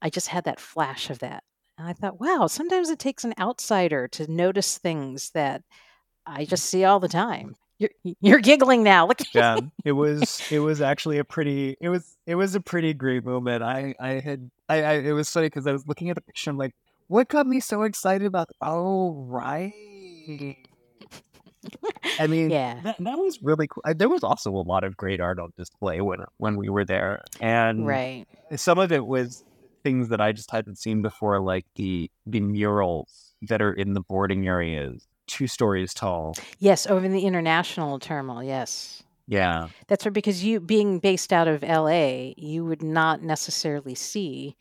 I 0.00 0.10
just 0.10 0.28
had 0.28 0.44
that 0.44 0.60
flash 0.60 1.10
of 1.10 1.18
that. 1.20 1.44
And 1.78 1.88
I 1.88 1.92
thought, 1.92 2.20
wow, 2.20 2.46
sometimes 2.46 2.90
it 2.90 2.98
takes 2.98 3.24
an 3.24 3.34
outsider 3.38 4.08
to 4.08 4.30
notice 4.30 4.78
things 4.78 5.30
that 5.30 5.62
I 6.26 6.44
just 6.44 6.64
see 6.64 6.84
all 6.84 7.00
the 7.00 7.08
time. 7.08 7.56
You're, 7.78 8.14
you're 8.20 8.40
giggling 8.40 8.82
now. 8.82 9.08
Look. 9.08 9.20
yeah, 9.34 9.58
it 9.84 9.92
was 9.92 10.40
it 10.50 10.60
was 10.60 10.80
actually 10.80 11.18
a 11.18 11.24
pretty 11.24 11.76
it 11.80 11.88
was 11.88 12.16
it 12.26 12.36
was 12.36 12.54
a 12.54 12.60
pretty 12.60 12.94
great 12.94 13.24
moment. 13.24 13.62
I 13.62 13.94
I 13.98 14.20
had 14.20 14.50
I, 14.68 14.82
I 14.82 14.92
it 14.98 15.12
was 15.12 15.28
funny 15.30 15.46
because 15.46 15.66
I 15.66 15.72
was 15.72 15.86
looking 15.88 16.08
at 16.10 16.14
the 16.14 16.20
picture. 16.20 16.50
I'm 16.50 16.58
like, 16.58 16.74
what 17.08 17.28
got 17.28 17.46
me 17.46 17.58
so 17.58 17.82
excited 17.82 18.26
about? 18.26 18.50
Oh 18.60 19.14
right. 19.26 20.56
I 22.18 22.26
mean, 22.26 22.50
yeah, 22.50 22.80
that, 22.82 22.96
that 22.98 23.18
was 23.18 23.42
really 23.42 23.66
cool. 23.66 23.82
Uh, 23.86 23.94
there 23.94 24.08
was 24.08 24.22
also 24.22 24.50
a 24.50 24.62
lot 24.62 24.84
of 24.84 24.96
great 24.96 25.20
art 25.20 25.38
on 25.38 25.52
display 25.56 26.00
when 26.00 26.20
when 26.38 26.56
we 26.56 26.68
were 26.68 26.84
there, 26.84 27.22
and 27.40 27.86
right. 27.86 28.26
some 28.56 28.78
of 28.78 28.92
it 28.92 29.06
was 29.06 29.44
things 29.82 30.08
that 30.08 30.20
I 30.20 30.32
just 30.32 30.50
hadn't 30.50 30.76
seen 30.76 31.02
before, 31.02 31.40
like 31.40 31.66
the 31.76 32.10
the 32.26 32.40
murals 32.40 33.34
that 33.42 33.60
are 33.60 33.72
in 33.72 33.94
the 33.94 34.00
boarding 34.00 34.46
areas, 34.46 35.06
two 35.26 35.46
stories 35.46 35.94
tall. 35.94 36.34
Yes, 36.58 36.86
over 36.86 37.04
in 37.04 37.12
the 37.12 37.26
international 37.26 37.98
terminal. 37.98 38.42
Yes. 38.42 39.02
Yeah. 39.28 39.68
That's 39.86 40.04
right, 40.04 40.12
because 40.12 40.44
you 40.44 40.60
being 40.60 40.98
based 40.98 41.32
out 41.32 41.48
of 41.48 41.62
LA, 41.62 42.32
you 42.36 42.64
would 42.64 42.82
not 42.82 43.22
necessarily 43.22 43.94
see 43.94 44.56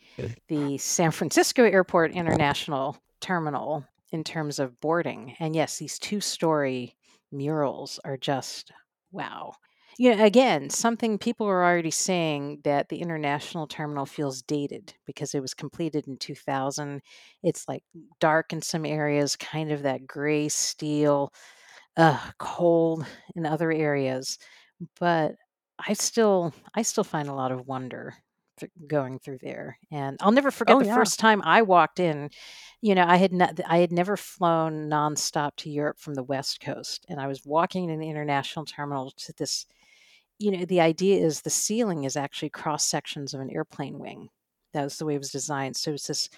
the 0.47 0.77
San 0.77 1.11
Francisco 1.11 1.63
Airport 1.63 2.11
International 2.11 2.97
Terminal 3.19 3.85
in 4.11 4.23
terms 4.23 4.59
of 4.59 4.79
boarding. 4.79 5.35
And 5.39 5.55
yes, 5.55 5.77
these 5.77 5.99
two 5.99 6.21
story 6.21 6.95
murals 7.31 7.99
are 8.05 8.17
just 8.17 8.71
wow. 9.11 9.53
You 9.97 10.15
know, 10.15 10.23
again, 10.23 10.69
something 10.69 11.17
people 11.17 11.47
are 11.47 11.63
already 11.63 11.91
saying 11.91 12.61
that 12.63 12.89
the 12.89 13.01
international 13.01 13.67
terminal 13.67 14.05
feels 14.05 14.41
dated 14.41 14.93
because 15.05 15.35
it 15.35 15.41
was 15.41 15.53
completed 15.53 16.07
in 16.07 16.17
2000. 16.17 17.01
It's 17.43 17.67
like 17.67 17.83
dark 18.19 18.53
in 18.53 18.61
some 18.61 18.85
areas, 18.85 19.35
kind 19.35 19.71
of 19.71 19.83
that 19.83 20.07
gray 20.07 20.47
steel, 20.49 21.33
uh, 21.97 22.31
cold 22.39 23.05
in 23.35 23.45
other 23.45 23.71
areas. 23.71 24.37
But 24.99 25.35
I 25.79 25.93
still, 25.93 26.53
I 26.75 26.83
still 26.83 27.03
find 27.03 27.27
a 27.29 27.33
lot 27.33 27.51
of 27.51 27.67
wonder 27.67 28.15
th- 28.61 28.71
going 28.87 29.19
through 29.19 29.39
there, 29.41 29.77
and 29.91 30.17
I'll 30.21 30.31
never 30.31 30.51
forget 30.51 30.77
Oh, 30.77 30.79
the 30.79 30.85
yeah. 30.85 30.95
first 30.95 31.19
time 31.19 31.41
I 31.43 31.61
walked 31.63 31.99
in. 31.99 32.29
You 32.81 32.95
know, 32.95 33.05
I 33.05 33.17
had 33.17 33.33
not, 33.33 33.59
I 33.67 33.79
had 33.79 33.91
never 33.91 34.17
flown 34.17 34.89
nonstop 34.89 35.55
to 35.57 35.69
Europe 35.69 35.99
from 35.99 36.15
the 36.15 36.23
West 36.23 36.61
Coast, 36.61 37.05
and 37.09 37.19
I 37.19 37.27
was 37.27 37.45
walking 37.45 37.89
in 37.89 37.99
the 37.99 38.09
international 38.09 38.65
terminal 38.65 39.11
to 39.17 39.33
this. 39.37 39.65
You 40.39 40.51
know, 40.51 40.65
the 40.65 40.81
idea 40.81 41.23
is 41.23 41.41
the 41.41 41.49
ceiling 41.51 42.05
is 42.05 42.17
actually 42.17 42.49
cross 42.49 42.85
sections 42.85 43.33
of 43.33 43.41
an 43.41 43.51
airplane 43.51 43.99
wing. 43.99 44.29
That 44.73 44.83
was 44.83 44.97
the 44.97 45.05
way 45.05 45.15
it 45.15 45.19
was 45.19 45.31
designed. 45.31 45.75
So 45.75 45.91
it's 45.93 46.07
this 46.07 46.29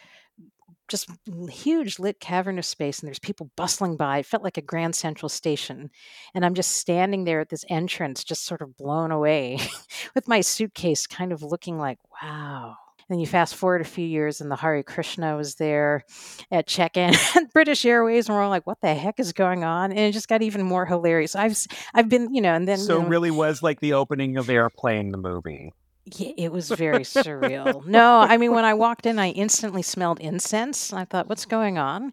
just 0.93 1.09
huge 1.49 1.97
lit 1.97 2.19
cavernous 2.19 2.67
space 2.67 2.99
and 2.99 3.07
there's 3.07 3.17
people 3.17 3.49
bustling 3.55 3.97
by 3.97 4.19
it 4.19 4.25
felt 4.27 4.43
like 4.43 4.57
a 4.57 4.61
grand 4.61 4.95
central 4.95 5.27
station 5.27 5.89
and 6.35 6.45
i'm 6.45 6.53
just 6.53 6.77
standing 6.77 7.23
there 7.23 7.39
at 7.39 7.49
this 7.49 7.65
entrance 7.67 8.23
just 8.23 8.45
sort 8.45 8.61
of 8.61 8.77
blown 8.77 9.09
away 9.09 9.57
with 10.15 10.27
my 10.27 10.39
suitcase 10.39 11.07
kind 11.07 11.31
of 11.31 11.41
looking 11.41 11.79
like 11.79 11.97
wow 12.21 12.75
and 13.09 13.19
you 13.19 13.27
fast 13.27 13.55
forward 13.55 13.81
a 13.81 13.85
few 13.85 14.05
years, 14.05 14.41
and 14.41 14.49
the 14.49 14.55
Hare 14.55 14.81
Krishna 14.81 15.35
was 15.35 15.55
there 15.55 16.03
at 16.49 16.67
check-in 16.67 17.13
at 17.35 17.51
British 17.53 17.85
Airways, 17.85 18.27
and 18.27 18.35
we're 18.35 18.41
all 18.41 18.49
like, 18.49 18.65
"What 18.65 18.81
the 18.81 18.93
heck 18.93 19.19
is 19.19 19.33
going 19.33 19.63
on?" 19.63 19.91
And 19.91 19.99
it 19.99 20.13
just 20.13 20.27
got 20.27 20.41
even 20.41 20.63
more 20.63 20.85
hilarious. 20.85 21.35
I've 21.35 21.57
I've 21.93 22.09
been, 22.09 22.33
you 22.33 22.41
know, 22.41 22.53
and 22.53 22.67
then 22.67 22.77
so 22.77 22.97
you 22.97 23.03
know, 23.03 23.09
really 23.09 23.31
was 23.31 23.61
like 23.61 23.79
the 23.81 23.93
opening 23.93 24.37
of 24.37 24.49
Airplane, 24.49 25.11
the 25.11 25.17
movie. 25.17 25.73
Yeah, 26.05 26.31
it 26.37 26.51
was 26.51 26.69
very 26.69 27.03
surreal. 27.03 27.85
No, 27.85 28.19
I 28.19 28.37
mean, 28.37 28.53
when 28.53 28.65
I 28.65 28.73
walked 28.73 29.05
in, 29.05 29.19
I 29.19 29.29
instantly 29.29 29.81
smelled 29.81 30.19
incense. 30.19 30.91
I 30.93 31.05
thought, 31.05 31.27
"What's 31.29 31.45
going 31.45 31.77
on?" 31.77 32.11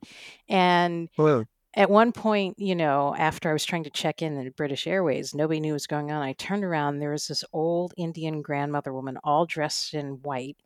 And 0.48 1.08
at 1.74 1.90
one 1.90 2.12
point, 2.12 2.58
you 2.58 2.74
know, 2.74 3.14
after 3.16 3.48
I 3.48 3.52
was 3.52 3.64
trying 3.64 3.84
to 3.84 3.90
check 3.90 4.22
in 4.22 4.44
at 4.44 4.56
British 4.56 4.86
Airways, 4.86 5.34
nobody 5.34 5.60
knew 5.60 5.72
what 5.72 5.74
was 5.74 5.86
going 5.86 6.10
on. 6.10 6.22
I 6.22 6.32
turned 6.32 6.64
around, 6.64 6.98
there 6.98 7.12
was 7.12 7.28
this 7.28 7.44
old 7.52 7.94
Indian 7.96 8.42
grandmother 8.42 8.92
woman, 8.92 9.18
all 9.22 9.46
dressed 9.46 9.94
in 9.94 10.20
white, 10.22 10.56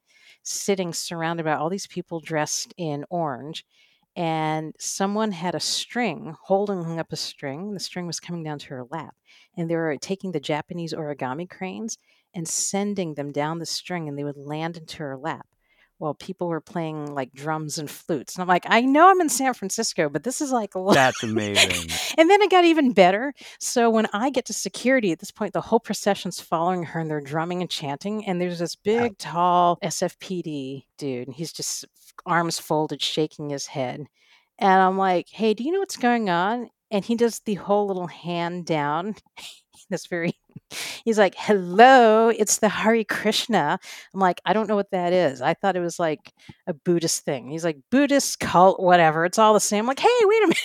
sitting 0.42 0.92
surrounded 0.94 1.44
by 1.44 1.54
all 1.54 1.68
these 1.68 1.86
people 1.86 2.20
dressed 2.20 2.72
in 2.78 3.04
orange. 3.10 3.66
And 4.16 4.74
someone 4.78 5.32
had 5.32 5.54
a 5.54 5.60
string, 5.60 6.36
holding 6.40 6.98
up 7.00 7.12
a 7.12 7.16
string. 7.16 7.74
The 7.74 7.80
string 7.80 8.06
was 8.06 8.20
coming 8.20 8.44
down 8.44 8.60
to 8.60 8.68
her 8.68 8.84
lap. 8.90 9.14
And 9.56 9.68
they 9.68 9.76
were 9.76 9.96
taking 9.96 10.32
the 10.32 10.40
Japanese 10.40 10.94
origami 10.94 11.50
cranes 11.50 11.98
and 12.34 12.48
sending 12.48 13.14
them 13.14 13.32
down 13.32 13.58
the 13.58 13.66
string, 13.66 14.08
and 14.08 14.18
they 14.18 14.24
would 14.24 14.36
land 14.36 14.76
into 14.76 14.98
her 14.98 15.16
lap 15.16 15.46
while 15.98 16.14
people 16.14 16.48
were 16.48 16.60
playing 16.60 17.14
like 17.14 17.32
drums 17.32 17.78
and 17.78 17.90
flutes. 17.90 18.34
And 18.34 18.42
I'm 18.42 18.48
like, 18.48 18.66
I 18.68 18.80
know 18.82 19.08
I'm 19.08 19.20
in 19.20 19.28
San 19.28 19.54
Francisco, 19.54 20.08
but 20.08 20.24
this 20.24 20.40
is 20.40 20.50
like 20.50 20.72
that's 20.92 21.22
amazing. 21.22 21.90
and 22.18 22.28
then 22.28 22.42
it 22.42 22.50
got 22.50 22.64
even 22.64 22.92
better. 22.92 23.32
So 23.60 23.90
when 23.90 24.06
I 24.12 24.30
get 24.30 24.44
to 24.46 24.52
security 24.52 25.12
at 25.12 25.20
this 25.20 25.30
point, 25.30 25.52
the 25.52 25.60
whole 25.60 25.80
procession's 25.80 26.40
following 26.40 26.84
her 26.84 27.00
and 27.00 27.10
they're 27.10 27.20
drumming 27.20 27.60
and 27.62 27.70
chanting. 27.70 28.26
And 28.26 28.40
there's 28.40 28.58
this 28.58 28.76
big, 28.76 29.18
tall 29.18 29.78
SFPD 29.82 30.84
dude, 30.98 31.28
and 31.28 31.34
he's 31.34 31.52
just 31.52 31.84
arms 32.26 32.58
folded, 32.58 33.00
shaking 33.00 33.50
his 33.50 33.66
head. 33.66 34.04
And 34.58 34.80
I'm 34.82 34.98
like, 34.98 35.28
hey, 35.30 35.54
do 35.54 35.64
you 35.64 35.72
know 35.72 35.80
what's 35.80 35.96
going 35.96 36.30
on? 36.30 36.70
And 36.90 37.04
he 37.04 37.16
does 37.16 37.40
the 37.40 37.54
whole 37.54 37.86
little 37.86 38.06
hand 38.06 38.66
down. 38.66 39.16
That's 39.90 40.06
very, 40.06 40.32
he's 41.04 41.18
like, 41.18 41.34
hello, 41.36 42.28
it's 42.28 42.58
the 42.58 42.68
Hari 42.68 43.04
Krishna. 43.04 43.78
I'm 44.12 44.20
like, 44.20 44.40
I 44.44 44.52
don't 44.52 44.68
know 44.68 44.76
what 44.76 44.90
that 44.90 45.12
is. 45.12 45.42
I 45.42 45.54
thought 45.54 45.76
it 45.76 45.80
was 45.80 45.98
like 45.98 46.32
a 46.66 46.74
Buddhist 46.74 47.24
thing. 47.24 47.50
He's 47.50 47.64
like, 47.64 47.78
Buddhist 47.90 48.40
cult, 48.40 48.80
whatever. 48.80 49.24
It's 49.24 49.38
all 49.38 49.54
the 49.54 49.60
same. 49.60 49.80
I'm 49.80 49.86
like, 49.86 50.00
hey, 50.00 50.08
wait 50.22 50.42
a 50.44 50.46
minute. 50.46 50.58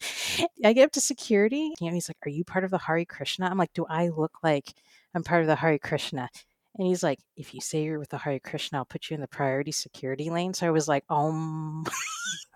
I 0.64 0.72
get 0.72 0.84
up 0.84 0.92
to 0.92 1.00
security. 1.00 1.72
You 1.80 1.88
know, 1.88 1.94
he's 1.94 2.08
like, 2.08 2.16
Are 2.24 2.30
you 2.30 2.44
part 2.44 2.64
of 2.64 2.70
the 2.70 2.78
Hari 2.78 3.04
Krishna? 3.04 3.46
I'm 3.46 3.58
like, 3.58 3.72
Do 3.72 3.86
I 3.88 4.08
look 4.08 4.38
like 4.42 4.72
I'm 5.14 5.24
part 5.24 5.42
of 5.42 5.46
the 5.46 5.56
Hari 5.56 5.78
Krishna? 5.78 6.28
And 6.76 6.86
he's 6.86 7.02
like, 7.02 7.18
If 7.36 7.54
you 7.54 7.60
say 7.60 7.82
you're 7.82 7.98
with 7.98 8.10
the 8.10 8.18
Hari 8.18 8.40
Krishna, 8.40 8.78
I'll 8.78 8.84
put 8.84 9.10
you 9.10 9.14
in 9.14 9.20
the 9.20 9.28
priority 9.28 9.72
security 9.72 10.30
lane. 10.30 10.54
So 10.54 10.66
I 10.66 10.70
was 10.70 10.88
like, 10.88 11.04
Um, 11.10 11.84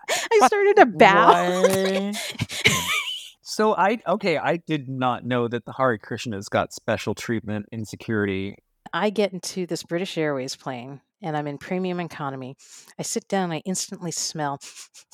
I 0.09 0.47
started 0.47 0.75
to 0.77 0.85
bow. 0.85 2.11
So 3.43 3.75
I 3.75 3.99
okay, 4.07 4.37
I 4.37 4.57
did 4.57 4.87
not 4.87 5.25
know 5.25 5.49
that 5.49 5.65
the 5.65 5.73
Hare 5.73 5.97
Krishnas 5.97 6.49
got 6.49 6.73
special 6.73 7.13
treatment 7.13 7.65
in 7.71 7.83
security. 7.83 8.55
I 8.93 9.09
get 9.09 9.33
into 9.33 9.65
this 9.65 9.83
British 9.83 10.17
Airways 10.17 10.55
plane 10.55 11.01
and 11.21 11.35
I'm 11.35 11.47
in 11.47 11.57
premium 11.57 11.99
economy. 11.99 12.55
I 12.97 13.03
sit 13.03 13.27
down, 13.27 13.51
I 13.51 13.61
instantly 13.65 14.11
smell 14.11 14.59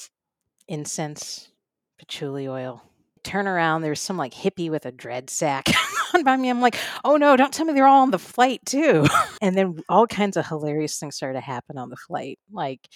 incense, 0.68 1.50
patchouli 1.98 2.48
oil. 2.48 2.84
Turn 3.24 3.48
around, 3.48 3.82
there's 3.82 4.00
some 4.00 4.18
like 4.18 4.34
hippie 4.34 4.70
with 4.70 4.86
a 4.86 4.92
dread 4.92 5.32
sack 5.32 5.65
on 6.13 6.24
by 6.24 6.38
me. 6.38 6.50
I'm 6.50 6.62
like, 6.62 6.78
oh 7.04 7.18
no, 7.18 7.36
don't 7.36 7.52
tell 7.52 7.65
me 7.65 7.74
they're 7.74 7.88
all 7.88 8.04
on 8.04 8.12
the 8.12 8.20
flight 8.20 8.62
too. 8.63 9.08
and 9.42 9.58
then 9.58 9.80
all 9.89 10.06
kinds 10.06 10.38
of 10.38 10.46
hilarious 10.46 11.00
things 11.00 11.15
started 11.15 11.39
to 11.39 11.46
happen 11.46 11.80
on 11.80 11.89
the 11.89 11.98
flight. 11.98 12.38
Like 12.52 12.88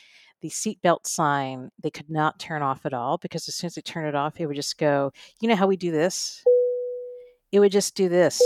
the 0.44 0.50
seatbelt 0.50 1.08
sign, 1.08 1.72
they 1.82 1.90
could 1.90 2.10
not 2.10 2.38
turn 2.38 2.62
off 2.62 2.86
at 2.86 2.94
all 2.94 3.18
because 3.18 3.48
as 3.48 3.56
soon 3.56 3.68
as 3.68 3.76
they 3.76 3.82
turn 3.82 4.06
it 4.06 4.14
off, 4.14 4.40
it 4.42 4.46
would 4.46 4.58
just 4.58 4.78
go, 4.78 5.14
you 5.40 5.48
know 5.48 5.56
how 5.56 5.68
we 5.68 5.78
do 5.78 5.90
this? 5.90 6.44
It 7.54 7.62
would 7.62 7.72
just 7.72 7.96
do 7.96 8.10
this 8.10 8.42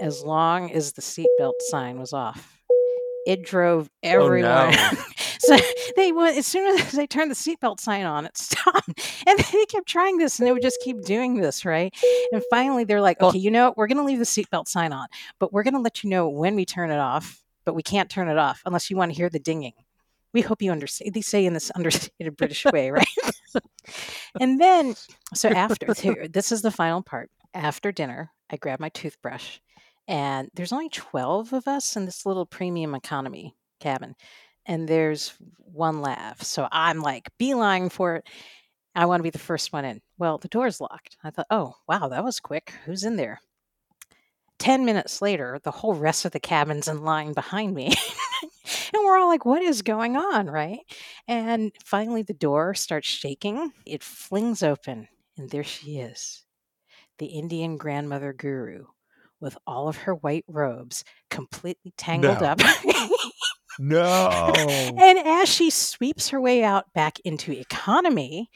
as 0.00 0.22
long 0.22 0.72
as 0.72 0.94
the 0.94 1.02
seatbelt 1.02 1.52
sign 1.68 1.98
was 1.98 2.14
off. 2.14 2.58
It 3.26 3.44
drove 3.44 3.90
oh, 4.02 4.08
everyone. 4.08 4.70
no. 4.70 4.90
so 5.38 5.58
they 5.96 6.12
went 6.12 6.38
as 6.38 6.46
soon 6.46 6.80
as 6.80 6.92
they 6.92 7.06
turned 7.06 7.30
the 7.30 7.34
seatbelt 7.34 7.78
sign 7.78 8.06
on, 8.06 8.24
it 8.24 8.38
stopped. 8.38 8.88
And 9.26 9.38
they 9.38 9.66
kept 9.66 9.86
trying 9.86 10.16
this 10.16 10.38
and 10.38 10.48
they 10.48 10.52
would 10.52 10.62
just 10.62 10.80
keep 10.82 11.02
doing 11.02 11.36
this, 11.36 11.66
right? 11.66 11.94
And 12.32 12.42
finally 12.48 12.84
they're 12.84 13.02
like, 13.02 13.20
okay, 13.20 13.38
you 13.38 13.50
know 13.50 13.66
what? 13.66 13.76
We're 13.76 13.86
gonna 13.86 14.04
leave 14.04 14.18
the 14.18 14.24
seatbelt 14.24 14.66
sign 14.66 14.94
on, 14.94 15.08
but 15.38 15.52
we're 15.52 15.62
gonna 15.62 15.78
let 15.78 16.02
you 16.02 16.08
know 16.08 16.26
when 16.26 16.56
we 16.56 16.64
turn 16.64 16.90
it 16.90 16.98
off, 16.98 17.44
but 17.66 17.74
we 17.74 17.82
can't 17.82 18.08
turn 18.08 18.28
it 18.28 18.38
off 18.38 18.62
unless 18.64 18.88
you 18.88 18.96
want 18.96 19.12
to 19.12 19.16
hear 19.16 19.28
the 19.28 19.38
dinging. 19.38 19.74
We 20.32 20.40
hope 20.42 20.62
you 20.62 20.70
understand. 20.70 21.14
They 21.14 21.20
say 21.20 21.44
in 21.44 21.54
this 21.54 21.70
understated 21.76 22.36
British 22.36 22.64
way, 22.72 22.90
right? 22.90 23.06
and 24.40 24.60
then, 24.60 24.94
so 25.34 25.48
after, 25.48 25.94
this 26.28 26.52
is 26.52 26.62
the 26.62 26.70
final 26.70 27.02
part. 27.02 27.30
After 27.52 27.90
dinner, 27.90 28.30
I 28.50 28.56
grab 28.56 28.78
my 28.78 28.90
toothbrush, 28.90 29.58
and 30.06 30.48
there's 30.54 30.72
only 30.72 30.88
12 30.88 31.52
of 31.52 31.66
us 31.66 31.96
in 31.96 32.04
this 32.04 32.24
little 32.24 32.46
premium 32.46 32.94
economy 32.94 33.56
cabin, 33.80 34.14
and 34.66 34.88
there's 34.88 35.34
one 35.58 36.00
laugh. 36.00 36.42
So 36.42 36.68
I'm 36.70 37.00
like 37.00 37.28
beeline 37.38 37.88
for 37.88 38.16
it. 38.16 38.28
I 38.94 39.06
want 39.06 39.20
to 39.20 39.24
be 39.24 39.30
the 39.30 39.38
first 39.38 39.72
one 39.72 39.84
in. 39.84 40.00
Well, 40.18 40.38
the 40.38 40.48
door's 40.48 40.80
locked. 40.80 41.16
I 41.24 41.30
thought, 41.30 41.46
oh, 41.50 41.74
wow, 41.88 42.08
that 42.08 42.24
was 42.24 42.40
quick. 42.40 42.72
Who's 42.84 43.04
in 43.04 43.16
there? 43.16 43.40
10 44.58 44.84
minutes 44.84 45.22
later, 45.22 45.58
the 45.62 45.70
whole 45.70 45.94
rest 45.94 46.24
of 46.24 46.32
the 46.32 46.40
cabin's 46.40 46.86
in 46.86 47.02
line 47.02 47.32
behind 47.32 47.74
me. 47.74 47.92
And 48.92 49.04
we're 49.04 49.18
all 49.18 49.28
like, 49.28 49.44
what 49.44 49.62
is 49.62 49.82
going 49.82 50.16
on? 50.16 50.46
Right. 50.48 50.80
And 51.28 51.72
finally, 51.84 52.22
the 52.22 52.34
door 52.34 52.74
starts 52.74 53.08
shaking. 53.08 53.72
It 53.86 54.02
flings 54.02 54.62
open, 54.62 55.08
and 55.36 55.50
there 55.50 55.64
she 55.64 55.98
is, 55.98 56.44
the 57.18 57.26
Indian 57.26 57.76
grandmother 57.76 58.32
guru 58.32 58.86
with 59.40 59.56
all 59.66 59.88
of 59.88 59.96
her 59.96 60.14
white 60.14 60.44
robes 60.48 61.02
completely 61.30 61.92
tangled 61.96 62.40
No. 62.40 62.46
up. 62.46 62.60
No. 63.78 64.52
and 64.98 65.18
as 65.18 65.48
she 65.48 65.70
sweeps 65.70 66.28
her 66.30 66.40
way 66.40 66.62
out 66.62 66.92
back 66.92 67.18
into 67.24 67.52
economy, 67.52 68.50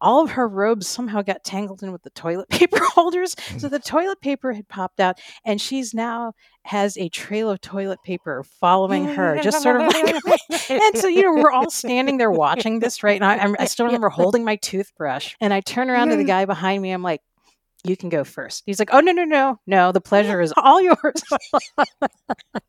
all 0.00 0.22
of 0.22 0.30
her 0.32 0.48
robes 0.48 0.86
somehow 0.86 1.22
got 1.22 1.44
tangled 1.44 1.82
in 1.82 1.92
with 1.92 2.02
the 2.02 2.10
toilet 2.10 2.48
paper 2.50 2.80
holders. 2.80 3.36
So 3.58 3.68
the 3.68 3.78
toilet 3.78 4.20
paper 4.20 4.52
had 4.52 4.68
popped 4.68 5.00
out, 5.00 5.20
and 5.44 5.60
she's 5.60 5.94
now 5.94 6.32
has 6.64 6.96
a 6.98 7.08
trail 7.08 7.50
of 7.50 7.60
toilet 7.60 7.98
paper 8.04 8.44
following 8.60 9.06
her, 9.06 9.40
just 9.40 9.62
sort 9.62 9.80
of 9.80 9.86
like. 9.88 10.14
and 10.70 10.98
so 10.98 11.08
you 11.08 11.22
know 11.22 11.34
we're 11.34 11.50
all 11.50 11.70
standing 11.70 12.18
there 12.18 12.30
watching 12.30 12.80
this, 12.80 13.02
right? 13.02 13.20
And 13.20 13.24
I, 13.24 13.36
I'm- 13.36 13.56
I 13.58 13.64
still 13.66 13.86
remember 13.90 14.08
holding 14.08 14.44
my 14.44 14.56
toothbrush, 14.56 15.34
and 15.40 15.52
I 15.52 15.60
turn 15.60 15.90
around 15.90 16.08
to 16.10 16.16
the 16.16 16.24
guy 16.24 16.44
behind 16.44 16.82
me. 16.82 16.90
I'm 16.90 17.02
like. 17.02 17.20
You 17.82 17.96
can 17.96 18.10
go 18.10 18.24
first. 18.24 18.64
He's 18.66 18.78
like, 18.78 18.90
"Oh 18.92 19.00
no, 19.00 19.12
no, 19.12 19.24
no, 19.24 19.58
no! 19.66 19.90
The 19.90 20.02
pleasure 20.02 20.42
is 20.42 20.52
all 20.54 20.82
yours." 20.82 21.22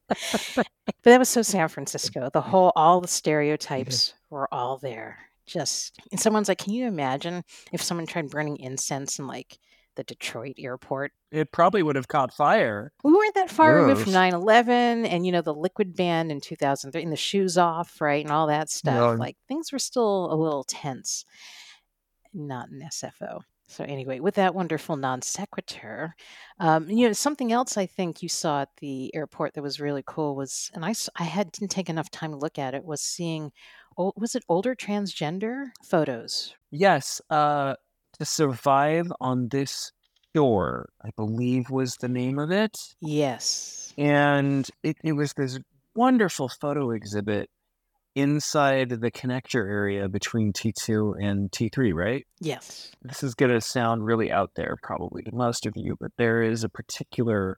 but 0.07 0.65
that 1.03 1.19
was 1.19 1.27
so 1.27 1.41
San 1.41 1.67
Francisco. 1.67 2.29
The 2.31 2.39
whole, 2.39 2.71
all 2.77 3.01
the 3.01 3.09
stereotypes 3.09 4.07
mm-hmm. 4.07 4.35
were 4.35 4.47
all 4.53 4.77
there. 4.77 5.19
Just, 5.51 5.99
and 6.11 6.19
someone's 6.19 6.47
like, 6.47 6.59
can 6.59 6.73
you 6.73 6.87
imagine 6.87 7.43
if 7.71 7.81
someone 7.81 8.05
tried 8.05 8.29
burning 8.29 8.57
incense 8.57 9.19
in 9.19 9.27
like 9.27 9.57
the 9.95 10.03
Detroit 10.03 10.55
airport? 10.57 11.11
it 11.31 11.51
probably 11.51 11.81
would 11.81 11.95
have 11.95 12.09
caught 12.09 12.33
fire. 12.33 12.91
We 13.03 13.13
weren't 13.13 13.35
that 13.35 13.49
far 13.49 13.75
removed 13.75 14.03
from 14.03 14.11
9 14.11 14.33
11 14.33 15.05
and, 15.05 15.25
you 15.25 15.31
know, 15.31 15.41
the 15.41 15.53
liquid 15.53 15.95
ban 15.95 16.29
in 16.29 16.41
2003 16.41 17.01
and 17.01 17.11
the 17.11 17.15
shoes 17.15 17.57
off, 17.57 18.01
right? 18.01 18.23
And 18.23 18.33
all 18.33 18.47
that 18.47 18.69
stuff. 18.69 18.95
Yeah. 18.95 19.11
Like 19.11 19.37
things 19.47 19.71
were 19.71 19.79
still 19.79 20.31
a 20.31 20.35
little 20.35 20.65
tense, 20.65 21.23
not 22.33 22.69
in 22.69 22.81
SFO. 22.81 23.39
So, 23.69 23.85
anyway, 23.85 24.19
with 24.19 24.35
that 24.35 24.53
wonderful 24.53 24.97
non 24.97 25.21
sequitur, 25.21 26.13
um, 26.59 26.89
you 26.89 27.07
know, 27.07 27.13
something 27.13 27.53
else 27.53 27.77
I 27.77 27.85
think 27.85 28.21
you 28.21 28.27
saw 28.27 28.63
at 28.63 28.69
the 28.81 29.15
airport 29.15 29.53
that 29.53 29.61
was 29.61 29.79
really 29.79 30.03
cool 30.05 30.35
was, 30.35 30.69
and 30.73 30.83
I 30.83 30.93
I 31.15 31.23
had 31.23 31.53
didn't 31.53 31.71
take 31.71 31.89
enough 31.89 32.11
time 32.11 32.31
to 32.31 32.37
look 32.37 32.59
at 32.59 32.73
it, 32.73 32.83
was 32.83 32.99
seeing, 32.99 33.53
ol- 33.97 34.13
was 34.15 34.36
it 34.36 34.43
older 34.49 34.75
transgender 34.75 35.71
photos? 35.84 36.56
Yes, 36.71 37.21
uh 37.30 37.75
to 38.19 38.25
survive 38.25 39.12
on 39.19 39.47
this 39.49 39.91
shore, 40.36 40.89
I 41.04 41.10
believe 41.15 41.69
was 41.69 41.95
the 41.95 42.10
name 42.10 42.39
of 42.39 42.51
it. 42.51 42.77
Yes. 43.01 43.93
And 43.97 44.69
it, 44.84 44.97
it 45.04 45.13
was 45.13 45.34
this 45.34 45.60
wonderful 45.95 46.49
photo 46.49 46.91
exhibit 46.91 47.49
inside 48.15 48.89
the 48.89 49.12
connector 49.12 49.67
area 49.67 50.10
between 50.10 50.54
T2 50.54 51.13
and 51.21 51.49
T3, 51.51 51.93
right? 51.93 52.25
Yes. 52.39 52.91
This 53.01 53.23
is 53.23 53.36
going 53.36 53.51
to 53.51 53.62
sound 53.62 54.06
really 54.06 54.32
out 54.32 54.51
there, 54.56 54.75
probably 54.84 55.23
to 55.23 55.34
most 55.34 55.65
of 55.65 55.73
you, 55.75 55.95
but 55.99 56.12
there 56.17 56.43
is 56.43 56.63
a 56.63 56.69
particular 56.69 57.58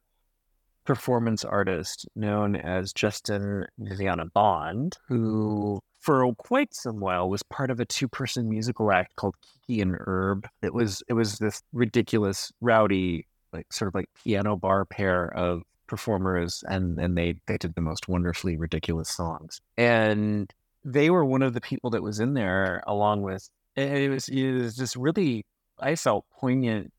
performance 0.86 1.44
artist 1.44 2.08
known 2.16 2.56
as 2.56 2.94
Justin 2.94 3.66
Vivian 3.80 4.20
Bond, 4.34 4.98
who 5.08 5.80
for 6.04 6.30
quite 6.36 6.74
some 6.74 7.00
while 7.00 7.30
was 7.30 7.42
part 7.44 7.72
of 7.72 7.80
a 7.80 7.86
two-person 7.86 8.50
musical 8.50 8.92
act 8.92 9.16
called 9.16 9.36
Kiki 9.42 9.82
and 9.82 9.96
Herb. 9.96 10.48
It 10.62 10.74
was 10.74 11.02
it 11.08 11.14
was 11.14 11.40
this 11.40 11.64
ridiculous, 11.72 12.52
rowdy, 12.60 13.26
like 13.54 13.72
sort 13.72 13.88
of 13.88 13.96
like 13.96 14.10
piano 14.22 14.58
bar 14.58 14.84
pair 14.84 15.34
of 15.34 15.64
performers 15.88 16.64
and 16.68 17.00
and 17.00 17.18
they 17.18 17.36
they 17.48 17.58
did 17.58 17.76
the 17.76 17.82
most 17.82 18.08
wonderfully 18.08 18.58
ridiculous 18.58 19.10
songs 19.10 19.62
and 19.78 20.52
they 20.84 21.10
were 21.10 21.26
one 21.26 21.42
of 21.44 21.54
the 21.54 21.62
people 21.62 21.90
that 21.92 22.02
was 22.02 22.20
in 22.20 22.34
there 22.34 22.82
along 22.88 23.22
with 23.22 23.50
it 23.76 24.10
was 24.10 24.28
it 24.30 24.54
was 24.54 24.76
just 24.76 24.96
really 24.96 25.46
I 25.80 25.96
felt 25.96 26.26
poignant 26.40 26.92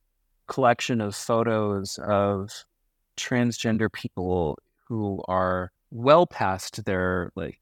collection 0.47 1.01
of 1.01 1.17
photos 1.17 1.99
of 1.99 2.51
transgender 3.17 3.91
people 3.91 4.59
who 4.87 5.23
are 5.27 5.73
well 5.91 6.27
past 6.27 6.85
their 6.85 7.33
like 7.35 7.59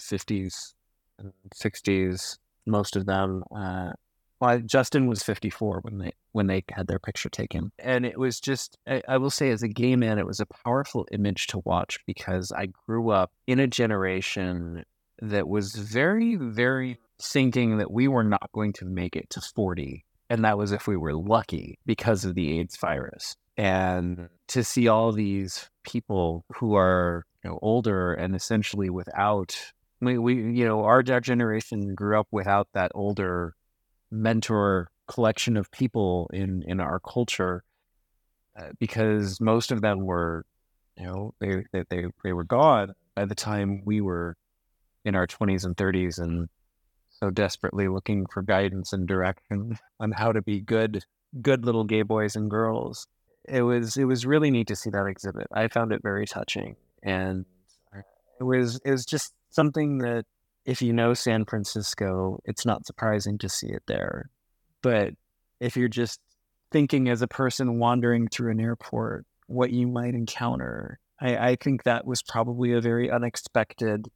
50s 0.00 0.74
and 1.18 1.32
60s 1.54 2.38
most 2.66 2.96
of 2.96 3.06
them 3.06 3.42
uh, 3.54 3.92
well, 4.40 4.58
Justin 4.60 5.06
was 5.06 5.22
54 5.22 5.80
when 5.82 5.98
they 5.98 6.12
when 6.32 6.46
they 6.46 6.64
had 6.70 6.86
their 6.86 6.98
picture 6.98 7.28
taken, 7.28 7.72
and 7.78 8.06
it 8.06 8.18
was 8.18 8.40
just 8.40 8.78
I, 8.86 9.02
I, 9.06 9.18
will 9.18 9.30
say 9.30 9.50
as 9.50 9.62
a 9.62 9.68
gay 9.68 9.96
man, 9.96 10.18
it 10.18 10.26
was 10.26 10.40
a 10.40 10.46
powerful 10.46 11.06
image 11.12 11.48
to 11.48 11.60
watch 11.64 11.98
because 12.06 12.50
I 12.50 12.68
grew 12.86 13.10
up 13.10 13.30
in 13.46 13.60
a 13.60 13.66
generation 13.66 14.84
that 15.20 15.46
was 15.46 15.74
very 15.74 16.36
very 16.36 16.98
thinking 17.20 17.76
that 17.78 17.90
we 17.90 18.08
were 18.08 18.24
not 18.24 18.50
going 18.54 18.72
to 18.74 18.86
make 18.86 19.14
it 19.14 19.28
to 19.30 19.42
40, 19.42 20.06
and 20.30 20.44
that 20.44 20.56
was 20.56 20.72
if 20.72 20.86
we 20.86 20.96
were 20.96 21.14
lucky 21.14 21.78
because 21.84 22.24
of 22.24 22.34
the 22.34 22.58
AIDS 22.58 22.78
virus. 22.78 23.36
And 23.58 24.30
to 24.48 24.64
see 24.64 24.88
all 24.88 25.12
these 25.12 25.68
people 25.84 26.46
who 26.56 26.76
are 26.76 27.26
you 27.44 27.50
know, 27.50 27.58
older 27.60 28.14
and 28.14 28.34
essentially 28.34 28.88
without 28.88 29.54
we, 30.00 30.18
we 30.18 30.34
you 30.34 30.64
know 30.64 30.84
our, 30.84 31.02
our 31.10 31.20
generation 31.20 31.94
grew 31.94 32.18
up 32.18 32.28
without 32.30 32.68
that 32.74 32.92
older 32.94 33.54
mentor 34.10 34.90
collection 35.06 35.56
of 35.56 35.70
people 35.70 36.30
in 36.32 36.62
in 36.66 36.80
our 36.80 37.00
culture 37.00 37.64
uh, 38.58 38.68
because 38.78 39.40
most 39.40 39.72
of 39.72 39.80
them 39.82 40.04
were 40.04 40.44
you 40.96 41.04
know 41.04 41.34
they, 41.40 41.64
they 41.72 41.84
they 41.90 42.06
they 42.22 42.32
were 42.32 42.44
gone 42.44 42.94
by 43.14 43.24
the 43.24 43.34
time 43.34 43.82
we 43.84 44.00
were 44.00 44.36
in 45.04 45.14
our 45.14 45.26
20s 45.26 45.64
and 45.64 45.76
30s 45.76 46.18
and 46.18 46.48
so 47.08 47.30
desperately 47.30 47.88
looking 47.88 48.26
for 48.26 48.42
guidance 48.42 48.92
and 48.92 49.06
direction 49.06 49.78
on 50.00 50.12
how 50.12 50.32
to 50.32 50.42
be 50.42 50.60
good 50.60 51.04
good 51.42 51.64
little 51.64 51.84
gay 51.84 52.02
boys 52.02 52.34
and 52.34 52.50
girls. 52.50 53.06
It 53.48 53.62
was 53.62 53.96
it 53.96 54.04
was 54.04 54.26
really 54.26 54.50
neat 54.50 54.68
to 54.68 54.76
see 54.76 54.90
that 54.90 55.06
exhibit. 55.06 55.46
I 55.52 55.68
found 55.68 55.92
it 55.92 56.02
very 56.02 56.26
touching 56.26 56.76
and 57.02 57.44
it 58.38 58.44
was 58.44 58.80
it 58.84 58.90
was 58.90 59.04
just 59.04 59.32
something 59.50 59.98
that 59.98 60.24
if 60.64 60.82
you 60.82 60.92
know 60.92 61.14
San 61.14 61.44
Francisco, 61.44 62.38
it's 62.44 62.66
not 62.66 62.86
surprising 62.86 63.38
to 63.38 63.48
see 63.48 63.68
it 63.68 63.82
there. 63.86 64.30
But 64.82 65.14
if 65.58 65.76
you're 65.76 65.88
just 65.88 66.20
thinking 66.70 67.08
as 67.08 67.22
a 67.22 67.28
person 67.28 67.78
wandering 67.78 68.28
through 68.28 68.52
an 68.52 68.60
airport, 68.60 69.26
what 69.46 69.70
you 69.70 69.88
might 69.88 70.14
encounter, 70.14 70.98
I, 71.20 71.50
I 71.50 71.56
think 71.56 71.82
that 71.82 72.06
was 72.06 72.22
probably 72.22 72.72
a 72.72 72.80
very 72.80 73.10
unexpected 73.10 74.06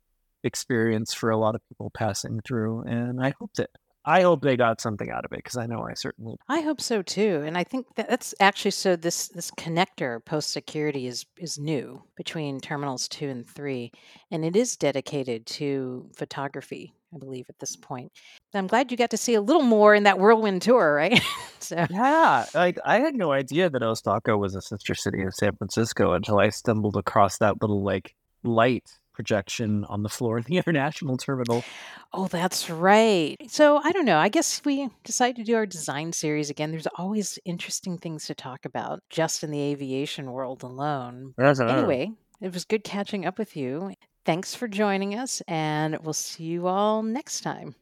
experience 0.43 1.13
for 1.13 1.31
a 1.31 1.37
lot 1.37 1.55
of 1.55 1.67
people 1.69 1.91
passing 1.91 2.41
through. 2.47 2.83
And 2.83 3.25
I 3.25 3.35
hope 3.39 3.53
that 3.55 3.71
I 4.07 4.23
hope 4.23 4.43
they 4.43 4.57
got 4.57 4.81
something 4.81 5.11
out 5.11 5.25
of 5.25 5.33
it 5.33 5.39
because 5.39 5.57
I 5.57 5.67
know 5.67 5.87
I 5.89 5.95
certainly. 5.95 6.37
I 6.49 6.61
hope 6.61 6.81
so 6.81 7.03
too, 7.03 7.43
and 7.45 7.57
I 7.57 7.65
think 7.65 7.87
that 7.97 8.09
that's 8.09 8.35
actually 8.41 8.73
so. 8.73 8.97
This 8.97 9.29
this 9.29 9.51
connector 9.53 10.25
post 10.25 10.51
security 10.51 11.07
is 11.07 11.25
is 11.39 11.59
new 11.59 12.03
between 12.17 12.61
terminals 12.61 13.09
two 13.09 13.29
and 13.29 13.49
three, 13.49 13.93
and 14.31 14.45
it 14.45 14.57
is 14.57 14.77
dedicated 14.77 15.47
to 15.47 16.11
photography. 16.17 16.93
I 17.15 17.19
believe 17.19 17.47
at 17.49 17.59
this 17.61 17.77
point. 17.77 18.11
I'm 18.55 18.67
glad 18.67 18.91
you 18.91 18.97
got 18.97 19.11
to 19.11 19.17
see 19.17 19.35
a 19.35 19.41
little 19.41 19.63
more 19.63 19.95
in 19.95 20.03
that 20.03 20.19
whirlwind 20.19 20.63
tour, 20.63 20.95
right? 20.95 21.21
so 21.61 21.87
yeah, 21.89 22.47
like 22.55 22.79
I 22.85 22.99
had 22.99 23.15
no 23.15 23.33
idea 23.33 23.71
that 23.71 23.83
Osaka 23.83 24.37
was 24.37 24.55
a 24.55 24.63
sister 24.63 24.95
city 24.95 25.23
of 25.23 25.35
San 25.35 25.57
Francisco 25.57 26.13
until 26.13 26.39
I 26.39 26.51
stumbled 26.51 26.97
across 26.97 27.39
that 27.39 27.63
little 27.63 27.83
like 27.83 28.15
light 28.43 28.91
projection 29.15 29.85
on 29.87 30.03
the 30.03 30.09
floor 30.09 30.37
of 30.39 30.45
the 30.45 30.57
international 30.59 31.17
terminal. 31.17 31.65
Oh, 32.13 32.27
that's 32.27 32.69
right. 32.69 33.37
So 33.49 33.79
I 33.79 33.93
don't 33.93 34.05
know. 34.05 34.19
I 34.19 34.29
guess 34.29 34.63
we 34.65 34.91
decided 35.05 35.37
to 35.37 35.45
do 35.45 35.55
our 35.55 35.67
design 35.67 36.13
series 36.13 36.51
again. 36.51 36.71
There's 36.71 36.87
always 36.99 37.39
interesting 37.45 37.97
things 37.97 38.27
to 38.27 38.35
talk 38.35 38.65
about 38.65 39.03
just 39.11 39.43
in 39.43 39.51
the 39.51 39.61
aviation 39.61 40.33
world 40.33 40.63
alone. 40.63 41.35
Anyway, 41.79 42.13
it 42.41 42.53
was 42.53 42.65
good 42.65 42.85
catching 42.85 43.25
up 43.25 43.39
with 43.39 43.57
you. 43.57 43.95
Thanks 44.25 44.55
for 44.55 44.69
joining 44.69 45.19
us, 45.19 45.43
and 45.49 45.99
we'll 46.03 46.15
see 46.15 46.45
you 46.45 46.67
all 46.67 47.03
next 47.03 47.43
time. 47.43 47.75